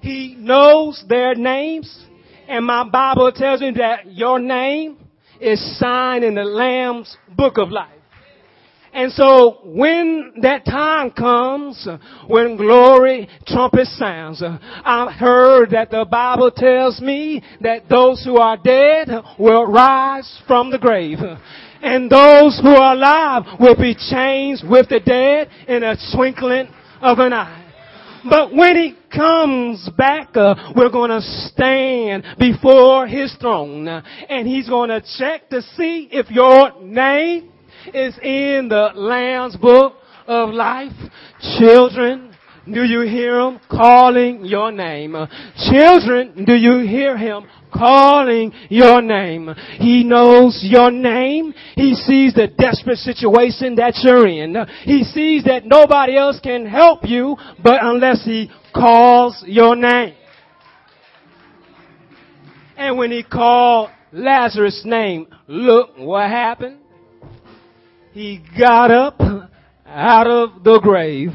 He 0.00 0.34
knows 0.38 1.04
their 1.08 1.34
names. 1.34 2.06
And 2.48 2.66
my 2.66 2.88
Bible 2.88 3.30
tells 3.32 3.60
me 3.60 3.72
that 3.76 4.12
your 4.12 4.38
name 4.38 4.98
is 5.40 5.78
signed 5.78 6.24
in 6.24 6.34
the 6.34 6.44
Lamb's 6.44 7.16
book 7.36 7.58
of 7.58 7.70
life. 7.70 7.92
And 8.92 9.12
so 9.12 9.60
when 9.64 10.32
that 10.42 10.64
time 10.64 11.12
comes, 11.12 11.86
when 12.26 12.56
glory 12.56 13.28
trumpet 13.46 13.86
sounds, 13.86 14.42
I've 14.42 15.12
heard 15.12 15.70
that 15.70 15.92
the 15.92 16.04
Bible 16.04 16.50
tells 16.50 17.00
me 17.00 17.42
that 17.60 17.88
those 17.88 18.24
who 18.24 18.38
are 18.38 18.56
dead 18.56 19.08
will 19.38 19.64
rise 19.64 20.42
from 20.48 20.72
the 20.72 20.78
grave. 20.78 21.18
And 21.82 22.10
those 22.10 22.58
who 22.60 22.70
are 22.70 22.94
alive 22.94 23.44
will 23.60 23.76
be 23.76 23.94
changed 23.94 24.64
with 24.68 24.88
the 24.88 25.00
dead 25.00 25.48
in 25.68 25.84
a 25.84 25.96
twinkling 26.14 26.68
of 27.00 27.20
an 27.20 27.32
eye. 27.32 27.69
But 28.28 28.54
when 28.54 28.76
he 28.76 28.96
comes 29.14 29.88
back, 29.96 30.36
uh, 30.36 30.72
we're 30.76 30.90
going 30.90 31.10
to 31.10 31.20
stand 31.22 32.24
before 32.38 33.06
his 33.06 33.34
throne 33.40 33.88
and 33.88 34.46
he's 34.46 34.68
going 34.68 34.90
to 34.90 35.02
check 35.18 35.48
to 35.50 35.62
see 35.62 36.08
if 36.12 36.30
your 36.30 36.80
name 36.82 37.52
is 37.94 38.16
in 38.18 38.68
the 38.68 38.90
Lamb's 38.94 39.56
book 39.56 39.94
of 40.26 40.50
life. 40.50 40.92
Children, 41.58 42.29
do 42.66 42.84
you 42.84 43.02
hear 43.02 43.40
him 43.40 43.60
calling 43.70 44.44
your 44.44 44.72
name? 44.72 45.16
Children, 45.70 46.44
do 46.44 46.54
you 46.54 46.80
hear 46.80 47.16
him 47.16 47.46
calling 47.72 48.52
your 48.68 49.00
name. 49.00 49.54
He 49.78 50.04
knows 50.04 50.60
your 50.62 50.90
name. 50.90 51.54
He 51.76 51.94
sees 51.94 52.34
the 52.34 52.48
desperate 52.58 52.98
situation 52.98 53.76
that 53.76 53.94
you're 54.02 54.26
in. 54.26 54.56
He 54.84 55.04
sees 55.04 55.44
that 55.44 55.64
nobody 55.64 56.16
else 56.16 56.40
can 56.40 56.66
help 56.66 57.00
you 57.04 57.36
but 57.62 57.78
unless 57.80 58.24
he 58.24 58.50
calls 58.74 59.42
your 59.46 59.76
name. 59.76 60.14
And 62.76 62.96
when 62.96 63.10
he 63.10 63.22
called 63.22 63.90
Lazarus' 64.12 64.82
name, 64.84 65.26
look 65.46 65.90
what 65.98 66.28
happened. 66.30 66.78
He 68.12 68.42
got 68.58 68.90
up 68.90 69.20
out 69.86 70.26
of 70.26 70.64
the 70.64 70.80
grave. 70.80 71.30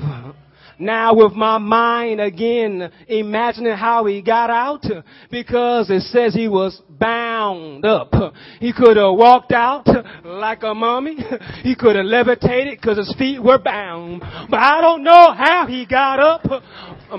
Now 0.80 1.14
with 1.14 1.34
my 1.34 1.58
mind 1.58 2.20
again 2.20 2.92
imagining 3.08 3.76
how 3.76 4.06
he 4.06 4.22
got 4.22 4.50
out 4.50 4.86
because 5.32 5.90
it 5.90 6.02
says 6.04 6.34
he 6.34 6.48
was 6.48 6.82
bound 6.90 7.86
up. 7.86 8.14
He 8.60 8.74
could 8.74 8.98
have 8.98 9.16
walked 9.16 9.52
out 9.52 9.88
like 10.24 10.64
a 10.64 10.74
mummy. 10.74 11.18
He 11.64 11.76
could 11.76 11.96
have 11.96 12.06
levitated 12.06 12.80
because 12.80 12.98
his 12.98 13.14
feet 13.18 13.42
were 13.42 13.60
bound. 13.60 14.22
But 14.50 14.60
I 14.60 14.82
don't 14.82 15.04
know 15.04 15.34
how 15.34 15.66
he 15.68 15.86
got 15.86 16.20
up, 16.20 16.44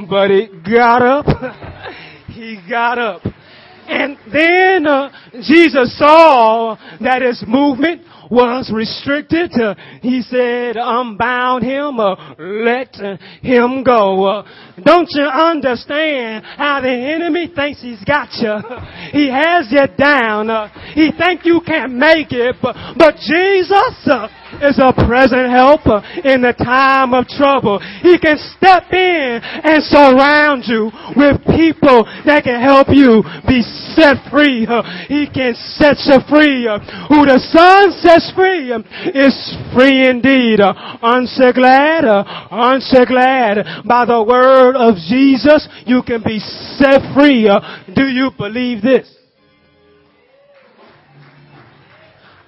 but 0.09 0.31
he 0.31 0.49
got 0.65 1.03
up. 1.03 1.27
He 2.29 2.61
got 2.69 2.99
up. 2.99 3.23
And 3.89 4.17
then 4.33 4.87
uh, 4.87 5.11
Jesus 5.33 5.99
saw 5.99 6.77
that 7.01 7.23
his 7.23 7.43
movement 7.47 8.03
was 8.31 8.71
restricted. 8.73 9.53
Uh, 9.53 9.75
he 10.03 10.23
said, 10.23 10.77
unbound 10.77 11.63
him, 11.63 12.01
uh, 12.01 12.35
let 12.39 12.95
uh, 13.01 13.17
him 13.41 13.85
go. 13.85 14.25
Uh, 14.25 14.49
don't 14.85 15.09
you 15.11 15.23
understand 15.23 16.45
how 16.45 16.81
the 16.81 16.91
enemy 16.91 17.51
thinks 17.55 17.81
he's 17.83 18.03
got 18.05 18.29
you? 18.35 18.57
He 19.17 19.31
has 19.31 19.69
you 19.71 19.87
down. 19.97 20.51
Uh, 20.51 20.69
he 20.93 21.11
think 21.17 21.45
you 21.45 21.61
can't 21.65 21.93
make 21.93 22.33
it, 22.33 22.57
but, 22.61 22.75
but 22.99 23.15
Jesus 23.17 24.07
uh, 24.07 24.29
is 24.63 24.79
a 24.79 24.93
present 24.93 25.51
helper 25.51 26.03
in 26.25 26.43
the 26.43 26.53
time 26.53 27.15
of 27.15 27.27
trouble. 27.29 27.79
He 28.03 28.19
can 28.19 28.39
step 28.57 28.93
in 28.93 29.41
and 29.43 29.83
surround 29.85 30.65
you 30.67 30.91
with 31.17 31.41
people 31.53 32.05
that 32.25 32.45
can 32.45 32.61
help 32.61 32.89
you 32.91 33.23
be 33.47 33.63
set 33.95 34.17
free. 34.31 34.67
He 35.09 35.29
can 35.29 35.55
set 35.77 35.97
you 36.05 36.19
free. 36.29 36.69
Who 37.09 37.25
the 37.27 37.41
Son 37.53 37.93
sets 38.01 38.33
free 38.35 38.73
is 39.15 39.35
free 39.75 40.09
indeed. 40.09 40.61
Aren't 40.61 41.31
you 41.37 41.53
glad? 41.53 42.05
Aren't 42.05 42.85
you 42.93 43.07
glad? 43.07 43.85
By 43.87 44.05
the 44.05 44.23
word 44.23 44.77
of 44.77 44.97
Jesus, 45.09 45.69
you 45.87 46.03
can 46.03 46.23
be 46.23 46.39
set 46.79 47.01
free. 47.15 47.49
Do 47.95 48.07
you 48.07 48.31
believe 48.37 48.83
this? 48.83 49.13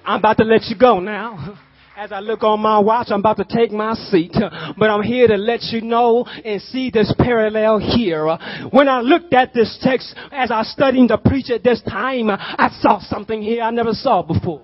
I'm 0.05 0.19
about 0.19 0.37
to 0.37 0.43
let 0.43 0.63
you 0.65 0.75
go 0.77 0.99
now. 0.99 1.59
As 1.99 2.13
I 2.13 2.21
look 2.21 2.43
on 2.43 2.61
my 2.61 2.79
watch, 2.79 3.07
I'm 3.09 3.19
about 3.19 3.35
to 3.37 3.43
take 3.43 3.73
my 3.73 3.93
seat, 3.93 4.33
but 4.77 4.89
I'm 4.89 5.03
here 5.03 5.27
to 5.27 5.35
let 5.35 5.63
you 5.63 5.81
know 5.81 6.23
and 6.23 6.61
see 6.61 6.89
this 6.89 7.13
parallel 7.19 7.77
here. 7.77 8.25
When 8.71 8.87
I 8.87 9.01
looked 9.01 9.33
at 9.33 9.53
this 9.53 9.77
text 9.81 10.15
as 10.31 10.49
I 10.49 10.63
studied 10.63 11.09
to 11.09 11.17
preach 11.17 11.49
at 11.49 11.61
this 11.61 11.81
time, 11.81 12.29
I 12.29 12.69
saw 12.79 13.01
something 13.01 13.41
here 13.41 13.63
I 13.63 13.71
never 13.71 13.91
saw 13.91 14.21
before. 14.21 14.61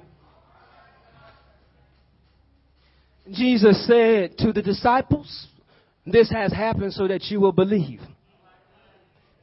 Jesus 3.30 3.86
said 3.86 4.38
to 4.38 4.54
the 4.54 4.62
disciples, 4.62 5.48
this 6.06 6.32
has 6.32 6.54
happened 6.54 6.93
so 6.93 7.06
that 7.06 7.24
you 7.26 7.41
will 7.41 7.52
believe. 7.52 8.00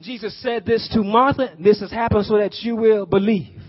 Jesus 0.00 0.34
said 0.40 0.64
this 0.64 0.88
to 0.94 1.02
Martha, 1.02 1.54
this 1.62 1.80
has 1.80 1.90
happened 1.90 2.24
so 2.24 2.38
that 2.38 2.54
you 2.62 2.74
will 2.74 3.04
believe. 3.04 3.60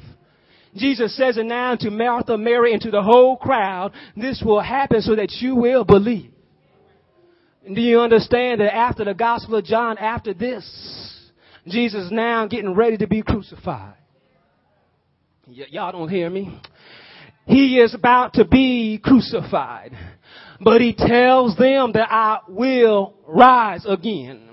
Jesus 0.76 1.16
says 1.16 1.38
it 1.38 1.46
now 1.46 1.76
to 1.76 1.92
Martha, 1.92 2.38
Mary, 2.38 2.74
and 2.74 2.82
to 2.82 2.92
the 2.92 3.04
whole 3.04 3.38
crowd, 3.38 3.94
this 4.16 4.42
will 4.44 4.62
happen 4.62 5.02
so 5.02 5.16
that 5.16 5.32
you 5.34 5.56
will 5.56 5.84
believe. 5.84 6.32
And 7.66 7.76
do 7.76 7.82
you 7.82 8.00
understand 8.00 8.60
that 8.60 8.76
after 8.76 9.06
the 9.06 9.14
Gospel 9.14 9.56
of 9.56 9.66
John, 9.66 9.98
after 9.98 10.34
this, 10.34 10.64
Jesus 11.68 12.10
now 12.12 12.48
getting 12.48 12.74
ready 12.74 12.98
to 12.98 13.08
be 13.08 13.22
crucified? 13.22 13.96
Y- 15.48 15.66
y'all 15.70 15.92
don't 15.92 16.10
hear 16.10 16.30
me? 16.30 16.60
He 17.46 17.80
is 17.80 17.94
about 17.94 18.34
to 18.34 18.46
be 18.46 19.00
crucified. 19.04 19.96
But 20.60 20.82
he 20.82 20.94
tells 20.94 21.58
them 21.58 21.92
that 21.94 22.10
I 22.10 22.40
will 22.48 23.16
rise 23.28 23.86
again. 23.88 24.53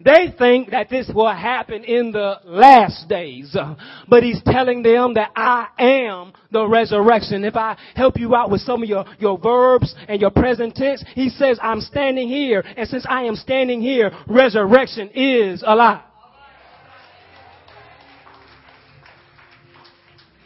They 0.00 0.32
think 0.38 0.70
that 0.70 0.88
this 0.88 1.10
will 1.12 1.32
happen 1.32 1.82
in 1.82 2.12
the 2.12 2.36
last 2.44 3.08
days. 3.08 3.56
But 4.08 4.22
he's 4.22 4.40
telling 4.44 4.82
them 4.82 5.14
that 5.14 5.32
I 5.34 5.66
am 5.78 6.32
the 6.52 6.66
resurrection. 6.66 7.44
If 7.44 7.56
I 7.56 7.76
help 7.96 8.16
you 8.16 8.34
out 8.36 8.50
with 8.50 8.60
some 8.60 8.82
of 8.82 8.88
your, 8.88 9.04
your 9.18 9.38
verbs 9.38 9.94
and 10.08 10.20
your 10.20 10.30
present 10.30 10.76
tense, 10.76 11.04
he 11.14 11.28
says, 11.30 11.58
I'm 11.60 11.80
standing 11.80 12.28
here. 12.28 12.62
And 12.76 12.88
since 12.88 13.04
I 13.08 13.24
am 13.24 13.34
standing 13.34 13.80
here, 13.80 14.12
resurrection 14.28 15.10
is 15.14 15.64
alive. 15.66 16.02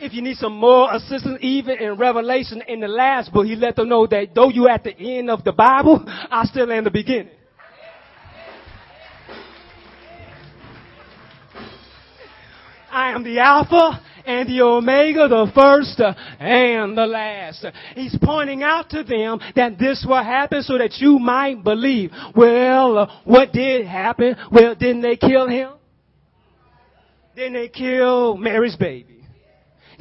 If 0.01 0.15
you 0.15 0.23
need 0.23 0.39
some 0.39 0.57
more 0.57 0.93
assistance, 0.93 1.39
even 1.43 1.79
in 1.79 1.97
Revelation 1.97 2.63
in 2.67 2.81
the 2.81 2.89
last 2.89 3.33
book, 3.33 3.47
he 3.47 3.55
let 3.55 3.77
them 3.77 3.89
know 3.89 4.07
that 4.09 4.35
though 4.35 4.49
you're 4.49 4.69
at 4.69 4.83
the 4.83 4.97
end 4.97 5.31
of 5.31 5.45
the 5.45 5.53
Bible, 5.53 6.03
I 6.07 6.45
still 6.47 6.73
am 6.73 6.85
the 6.85 6.91
beginning. 6.91 7.29
I 12.93 13.13
am 13.13 13.25
the 13.25 13.39
Alpha 13.39 14.03
and 14.27 14.47
the 14.47 14.61
Omega, 14.61 15.27
the 15.27 15.51
first 15.55 15.99
and 16.39 16.97
the 16.97 17.07
last. 17.07 17.65
He's 17.95 18.17
pointing 18.23 18.63
out 18.63 18.91
to 18.91 19.03
them 19.03 19.41
that 19.57 19.79
this 19.79 20.05
will 20.07 20.23
happen 20.23 20.63
so 20.63 20.77
that 20.77 20.99
you 20.99 21.19
might 21.19 21.65
believe. 21.65 22.11
Well, 22.37 23.23
what 23.25 23.51
did 23.53 23.87
happen? 23.87 24.37
Well, 24.53 24.75
didn't 24.75 25.01
they 25.01 25.17
kill 25.17 25.49
him? 25.49 25.71
Didn't 27.35 27.55
they 27.55 27.69
kill 27.69 28.37
Mary's 28.37 28.77
baby? 28.77 29.22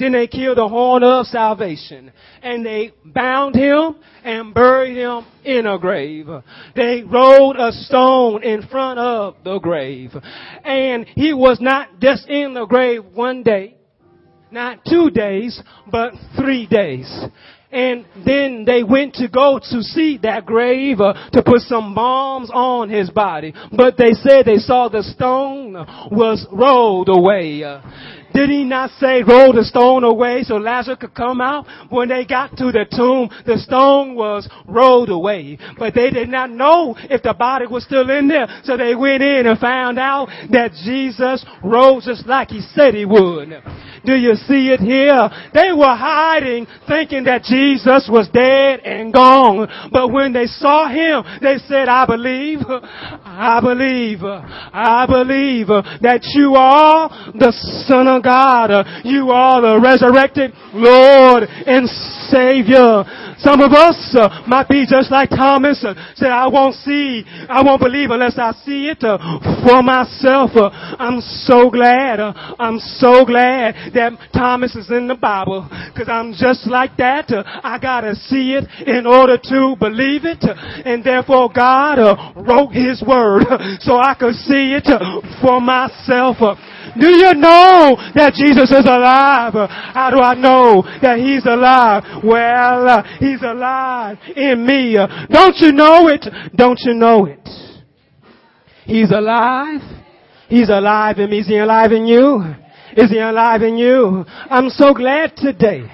Then 0.02 0.14
they 0.14 0.26
killed 0.26 0.58
the 0.58 0.68
horn 0.68 1.04
of 1.04 1.28
salvation. 1.28 2.12
And 2.42 2.66
they 2.66 2.92
bound 3.06 3.54
him 3.54 3.98
and 4.24 4.52
buried 4.52 4.98
him 4.98 5.28
in 5.46 5.68
a 5.68 5.78
grave. 5.78 6.26
They 6.76 7.04
rolled 7.04 7.58
a 7.58 7.72
stone 7.72 8.42
in 8.42 8.64
front 8.64 8.98
of 8.98 9.36
the 9.44 9.60
grave. 9.60 10.16
And 10.64 11.06
he 11.06 11.34
was 11.34 11.62
not 11.62 12.00
just 12.00 12.28
in 12.28 12.56
the 12.56 12.66
grave 12.66 13.06
one 13.14 13.44
day, 13.44 13.76
not 14.50 14.80
two 14.90 15.12
days, 15.12 15.62
but 15.92 16.14
three 16.36 16.66
days. 16.66 17.08
And 17.72 18.06
then 18.26 18.66
they 18.66 18.84
went 18.84 19.14
to 19.16 19.30
go 19.30 19.60
to 19.60 19.82
see 19.82 20.20
that 20.24 20.46
grave 20.46 21.00
uh, 21.00 21.14
to 21.32 21.42
put 21.42 21.62
some 21.62 21.96
balms 21.96 22.50
on 22.54 22.90
his 22.90 23.10
body. 23.10 23.54
But 23.72 23.98
they 23.98 24.12
said 24.12 24.46
they 24.46 24.58
saw 24.58 24.90
the 24.90 25.04
stone 25.04 25.74
was 26.12 26.46
rolled 26.52 27.08
away. 27.08 27.64
Uh, 27.64 27.82
did 28.34 28.50
he 28.50 28.64
not 28.64 28.92
say 29.00 29.24
roll 29.24 29.54
the 29.54 29.64
stone 29.64 30.04
away 30.04 30.44
so 30.44 30.56
Lazarus 30.56 30.98
could 31.00 31.14
come 31.14 31.42
out? 31.42 31.66
When 31.90 32.10
they 32.10 32.26
got 32.26 32.58
to 32.58 32.72
the 32.72 32.86
tomb, 32.90 33.30
the 33.46 33.58
stone 33.58 34.16
was 34.16 34.48
rolled 34.66 35.10
away. 35.10 35.58
But 35.78 35.94
they 35.94 36.10
did 36.10 36.30
not 36.30 36.50
know 36.50 36.96
if 36.98 37.24
the 37.24 37.34
body 37.34 37.68
was 37.68 37.84
still 37.84 38.10
in 38.10 38.28
there. 38.28 38.48
So 38.64 38.78
they 38.78 38.96
went 38.96 39.24
in 39.24 39.48
and 39.48 39.60
found 39.60 40.00
out 40.00 40.28
that 40.52 40.72
Jesus 40.84 41.46
rose 41.64 42.06
just 42.06 42.26
like 42.28 42.50
he 42.50 42.62
said 42.62 42.94
he 42.94 43.06
would. 43.06 43.50
Do 44.06 44.16
you 44.16 44.36
see 44.36 44.70
it 44.74 44.80
here? 44.80 45.30
They 45.54 45.72
were 45.72 45.96
hiding 45.96 46.66
thinking 46.88 47.26
that 47.26 47.44
Jesus 47.44 48.10
was 48.12 48.30
dead 48.34 48.82
and 48.82 49.14
gone. 49.14 49.70
But 49.92 50.12
when 50.12 50.34
they 50.34 50.46
saw 50.46 50.90
him, 50.90 51.24
they 51.42 51.58
said, 51.68 51.88
I 51.88 52.06
believe, 52.06 52.60
I 52.68 53.60
believe, 53.62 54.20
I 54.24 55.06
believe 55.06 55.68
that 55.68 56.22
you 56.34 56.56
are 56.56 57.10
the 57.34 57.54
son 57.88 58.08
of 58.08 58.24
God. 58.24 58.86
You 59.06 59.30
are 59.30 59.62
the 59.62 59.80
resurrected 59.80 60.52
Lord 60.74 61.44
and 61.44 61.88
Savior. 62.30 63.06
Some 63.38 63.62
of 63.62 63.72
us 63.74 64.16
uh, 64.18 64.44
might 64.48 64.70
be 64.70 64.86
just 64.88 65.12
like 65.12 65.30
Thomas, 65.30 65.84
uh, 65.84 65.94
said, 66.16 66.30
I 66.30 66.48
won't 66.48 66.76
see, 66.76 67.24
I 67.50 67.64
won't 67.64 67.82
believe 67.82 68.12
unless 68.12 68.38
I 68.38 68.54
see 68.66 68.90
it 68.90 69.04
uh, 69.04 69.18
for 69.66 69.82
myself. 69.82 70.52
I'm 70.54 71.22
so 71.22 71.70
glad, 71.70 72.20
I'm 72.20 72.78
so 72.78 73.26
glad 73.26 73.91
that 73.94 74.14
Thomas 74.34 74.76
is 74.76 74.90
in 74.90 75.08
the 75.08 75.16
Bible, 75.16 75.68
cause 75.96 76.08
I'm 76.08 76.34
just 76.34 76.68
like 76.68 76.98
that. 76.98 77.32
Uh, 77.32 77.44
I 77.64 77.80
gotta 77.80 78.16
see 78.16 78.54
it 78.54 78.66
in 78.88 79.06
order 79.06 79.38
to 79.38 79.76
believe 79.80 80.26
it, 80.26 80.44
and 80.86 81.04
therefore 81.04 81.50
God 81.54 82.00
wrote 82.36 82.72
His 82.72 83.04
Word 83.06 83.44
so 83.80 83.98
I 83.98 84.16
could 84.20 84.36
see 84.36 84.74
it 84.76 84.88
for 85.42 85.62
myself. 85.62 86.38
Do 87.00 87.08
you 87.08 87.34
know 87.36 87.96
that 88.16 88.34
Jesus 88.36 88.72
is 88.72 88.86
alive? 88.86 89.54
How 89.54 90.10
do 90.12 90.20
I 90.20 90.34
know 90.34 90.84
that 91.02 91.20
He's 91.20 91.46
alive? 91.46 92.04
Well, 92.24 92.88
uh, 92.88 93.04
He's 93.20 93.42
alive 93.42 94.18
in 94.36 94.66
me. 94.66 94.98
Don't 95.30 95.58
you 95.58 95.72
know 95.72 96.08
it? 96.08 96.26
Don't 96.56 96.80
you 96.84 96.94
know 96.94 97.26
it? 97.26 97.48
He's 98.86 99.12
alive. 99.12 99.82
He's 100.50 100.70
alive 100.70 101.18
in 101.20 101.30
me. 101.30 101.40
Is 101.40 101.48
He 101.48 101.58
alive 101.58 101.92
in 101.92 102.06
you? 102.06 102.56
Is 102.98 103.10
He 103.10 103.20
alive 103.20 103.62
in 103.62 103.78
you? 103.78 104.26
I'm 104.50 104.70
so 104.70 104.94
glad 104.94 105.36
today 105.36 105.92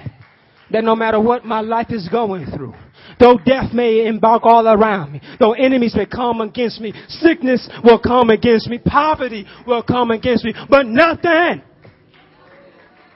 that 0.70 0.84
no 0.84 0.94
matter 0.94 1.20
what 1.20 1.44
my 1.44 1.60
life 1.60 1.90
is 1.90 2.08
going 2.08 2.46
through, 2.46 2.74
Though 3.18 3.38
death 3.38 3.72
may 3.72 4.06
embark 4.06 4.42
all 4.44 4.66
around 4.68 5.12
me, 5.12 5.20
though 5.40 5.52
enemies 5.52 5.94
may 5.96 6.06
come 6.06 6.40
against 6.40 6.80
me, 6.80 6.92
sickness 7.08 7.68
will 7.82 7.98
come 7.98 8.30
against 8.30 8.68
me, 8.68 8.78
poverty 8.78 9.46
will 9.66 9.82
come 9.82 10.10
against 10.10 10.44
me, 10.44 10.54
but 10.68 10.86
nothing, 10.86 11.62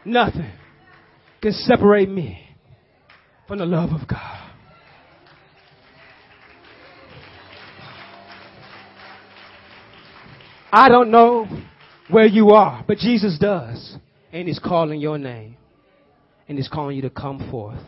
nothing 0.04 0.50
can 1.40 1.52
separate 1.52 2.08
me 2.08 2.38
from 3.46 3.58
the 3.58 3.66
love 3.66 3.90
of 3.90 4.08
God. 4.08 4.38
I 10.72 10.88
don't 10.88 11.10
know 11.10 11.46
where 12.12 12.26
you 12.26 12.50
are, 12.50 12.84
but 12.86 12.98
Jesus 12.98 13.38
does. 13.38 13.96
And 14.32 14.48
He's 14.48 14.58
calling 14.58 15.00
your 15.00 15.18
name. 15.18 15.56
And 16.48 16.58
He's 16.58 16.68
calling 16.68 16.96
you 16.96 17.02
to 17.02 17.10
come 17.10 17.50
forth. 17.50 17.82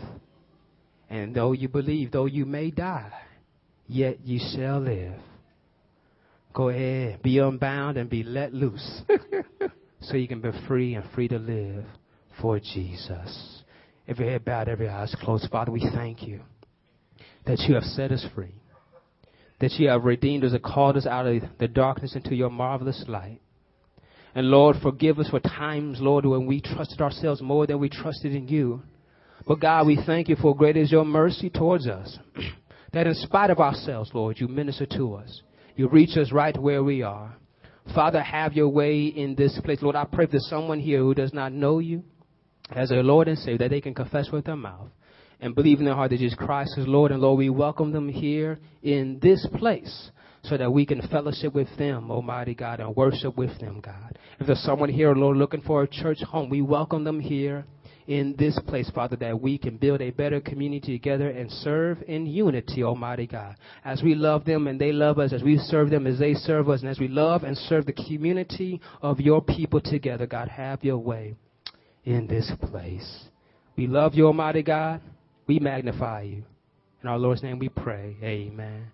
And 1.11 1.35
though 1.35 1.53
you 1.53 1.69
believe, 1.69 2.11
though 2.11 2.27
you 2.27 2.45
may 2.45 2.71
die, 2.71 3.13
yet 3.87 4.21
you 4.25 4.41
shall 4.55 4.81
live. 4.81 5.15
Go 6.53 6.69
ahead, 6.69 7.23
be 7.23 7.39
unbound 7.39 7.97
and 7.97 8.09
be 8.09 8.23
let 8.23 8.55
loose 8.55 9.03
so 10.01 10.17
you 10.17 10.29
can 10.29 10.41
be 10.41 10.51
free 10.69 10.95
and 10.95 11.05
free 11.13 11.29
to 11.29 11.39
live 11.39 11.85
for 12.41 12.61
Jesus. 12.61 13.63
Every 14.07 14.29
head 14.29 14.45
bowed, 14.45 14.69
every 14.69 14.89
eyes 14.89 15.15
closed. 15.21 15.49
Father, 15.51 15.73
we 15.73 15.89
thank 15.95 16.23
you 16.23 16.41
that 17.47 17.59
you 17.61 17.75
have 17.75 17.85
set 17.85 18.13
us 18.13 18.25
free, 18.35 18.55
that 19.61 19.73
you 19.73 19.89
have 19.89 20.05
redeemed 20.05 20.45
us 20.45 20.53
and 20.53 20.63
called 20.63 20.97
us 20.97 21.07
out 21.07 21.27
of 21.27 21.43
the 21.59 21.69
darkness 21.69 22.15
into 22.15 22.35
your 22.35 22.51
marvelous 22.51 23.05
light. 23.09 23.41
And 24.35 24.49
Lord, 24.49 24.77
forgive 24.83 25.19
us 25.19 25.29
for 25.29 25.41
times, 25.41 25.99
Lord, 26.01 26.27
when 26.27 26.47
we 26.47 26.61
trusted 26.61 27.01
ourselves 27.01 27.41
more 27.41 27.67
than 27.67 27.79
we 27.79 27.89
trusted 27.89 28.35
in 28.35 28.49
you. 28.49 28.83
But 29.47 29.61
God, 29.61 29.87
we 29.87 29.99
thank 30.05 30.29
you 30.29 30.37
for 30.37 30.57
great 30.57 30.77
is 30.77 30.91
your 30.91 31.05
mercy 31.05 31.51
towards 31.51 31.87
us. 31.87 32.19
that 32.93 33.07
in 33.07 33.15
spite 33.15 33.51
of 33.51 33.61
ourselves, 33.61 34.11
Lord, 34.13 34.41
you 34.41 34.49
minister 34.49 34.87
to 34.87 35.15
us. 35.15 35.43
You 35.77 35.89
reach 35.89 36.17
us 36.17 36.33
right 36.33 36.57
where 36.57 36.83
we 36.83 37.03
are. 37.03 37.37
Father, 37.95 38.23
have 38.23 38.55
your 38.55 38.69
way 38.69 39.05
in 39.07 39.35
this 39.35 39.59
place. 39.65 39.83
Lord, 39.83 39.97
I 39.97 40.05
pray 40.05 40.27
for 40.27 40.39
someone 40.39 40.81
here 40.81 41.01
who 41.01 41.15
does 41.15 41.33
not 41.35 41.53
know 41.53 41.79
you 41.79 42.03
as 42.71 42.89
their 42.89 43.03
Lord 43.03 43.29
and 43.29 43.39
Savior, 43.39 43.59
that 43.59 43.71
they 43.71 43.81
can 43.81 43.95
confess 43.95 44.31
with 44.33 44.47
their 44.47 44.57
mouth 44.57 44.89
and 45.41 45.55
believe 45.55 45.79
in 45.79 45.85
their 45.85 45.95
heart 45.95 46.11
that 46.11 46.19
Jesus 46.19 46.39
Christ 46.39 46.79
is 46.79 46.87
Lord. 46.87 47.13
And 47.13 47.21
Lord, 47.21 47.39
we 47.39 47.51
welcome 47.51 47.93
them 47.93 48.09
here 48.09 48.59
in 48.83 49.19
this 49.21 49.47
place 49.59 50.11
so 50.45 50.59
that 50.59 50.71
we 50.71 50.85
can 50.85 51.01
fellowship 51.09 51.55
with 51.55 51.69
them, 51.79 52.11
Almighty 52.11 52.55
God, 52.55 52.81
and 52.81 52.95
worship 52.95 53.37
with 53.37 53.59
them, 53.61 53.81
God. 53.81 54.19
If 54.39 54.47
there's 54.47 54.63
someone 54.63 54.91
here, 54.91 55.15
Lord, 55.15 55.39
looking 55.39 55.63
for 55.63 55.83
a 55.83 55.89
church 55.89 56.21
home, 56.21 56.51
we 56.51 56.61
welcome 56.61 57.03
them 57.03 57.19
here 57.19 57.65
in 58.07 58.35
this 58.39 58.59
place, 58.67 58.91
Father, 58.95 59.17
that 59.17 59.41
we 59.41 59.57
can 59.57 59.79
build 59.79 60.03
a 60.03 60.11
better 60.11 60.41
community 60.41 60.99
together 60.99 61.31
and 61.31 61.51
serve 61.51 62.03
in 62.07 62.27
unity, 62.27 62.83
Almighty 62.83 63.27
God. 63.27 63.57
As 63.85 64.03
we 64.03 64.15
love 64.15 64.45
them 64.45 64.67
and 64.67 64.79
they 64.79 64.93
love 64.93 65.19
us, 65.19 65.33
as 65.33 65.43
we 65.43 65.57
serve 65.57 65.89
them 65.89 66.07
as 66.07 66.19
they 66.19 66.35
serve 66.35 66.69
us, 66.69 66.83
and 66.83 66.91
as 66.91 66.99
we 66.99 67.09
love 67.09 67.45
and 67.45 67.57
serve 67.57 67.87
the 67.87 67.95
community 67.95 68.83
of 69.01 69.21
your 69.21 69.41
people 69.41 69.81
together, 69.81 70.27
God, 70.27 70.49
have 70.49 70.85
your 70.85 70.99
way 70.99 71.37
in 72.05 72.27
this 72.27 72.53
place. 72.71 73.25
We 73.77 73.87
love 73.87 74.15
you, 74.15 74.27
Almighty 74.27 74.63
God. 74.63 75.01
We 75.47 75.59
magnify 75.59 76.23
you. 76.23 76.45
In 77.03 77.09
our 77.09 77.19
Lord's 77.19 77.43
name 77.43 77.59
we 77.59 77.71
pray. 77.71 78.17
Amen. 78.23 78.91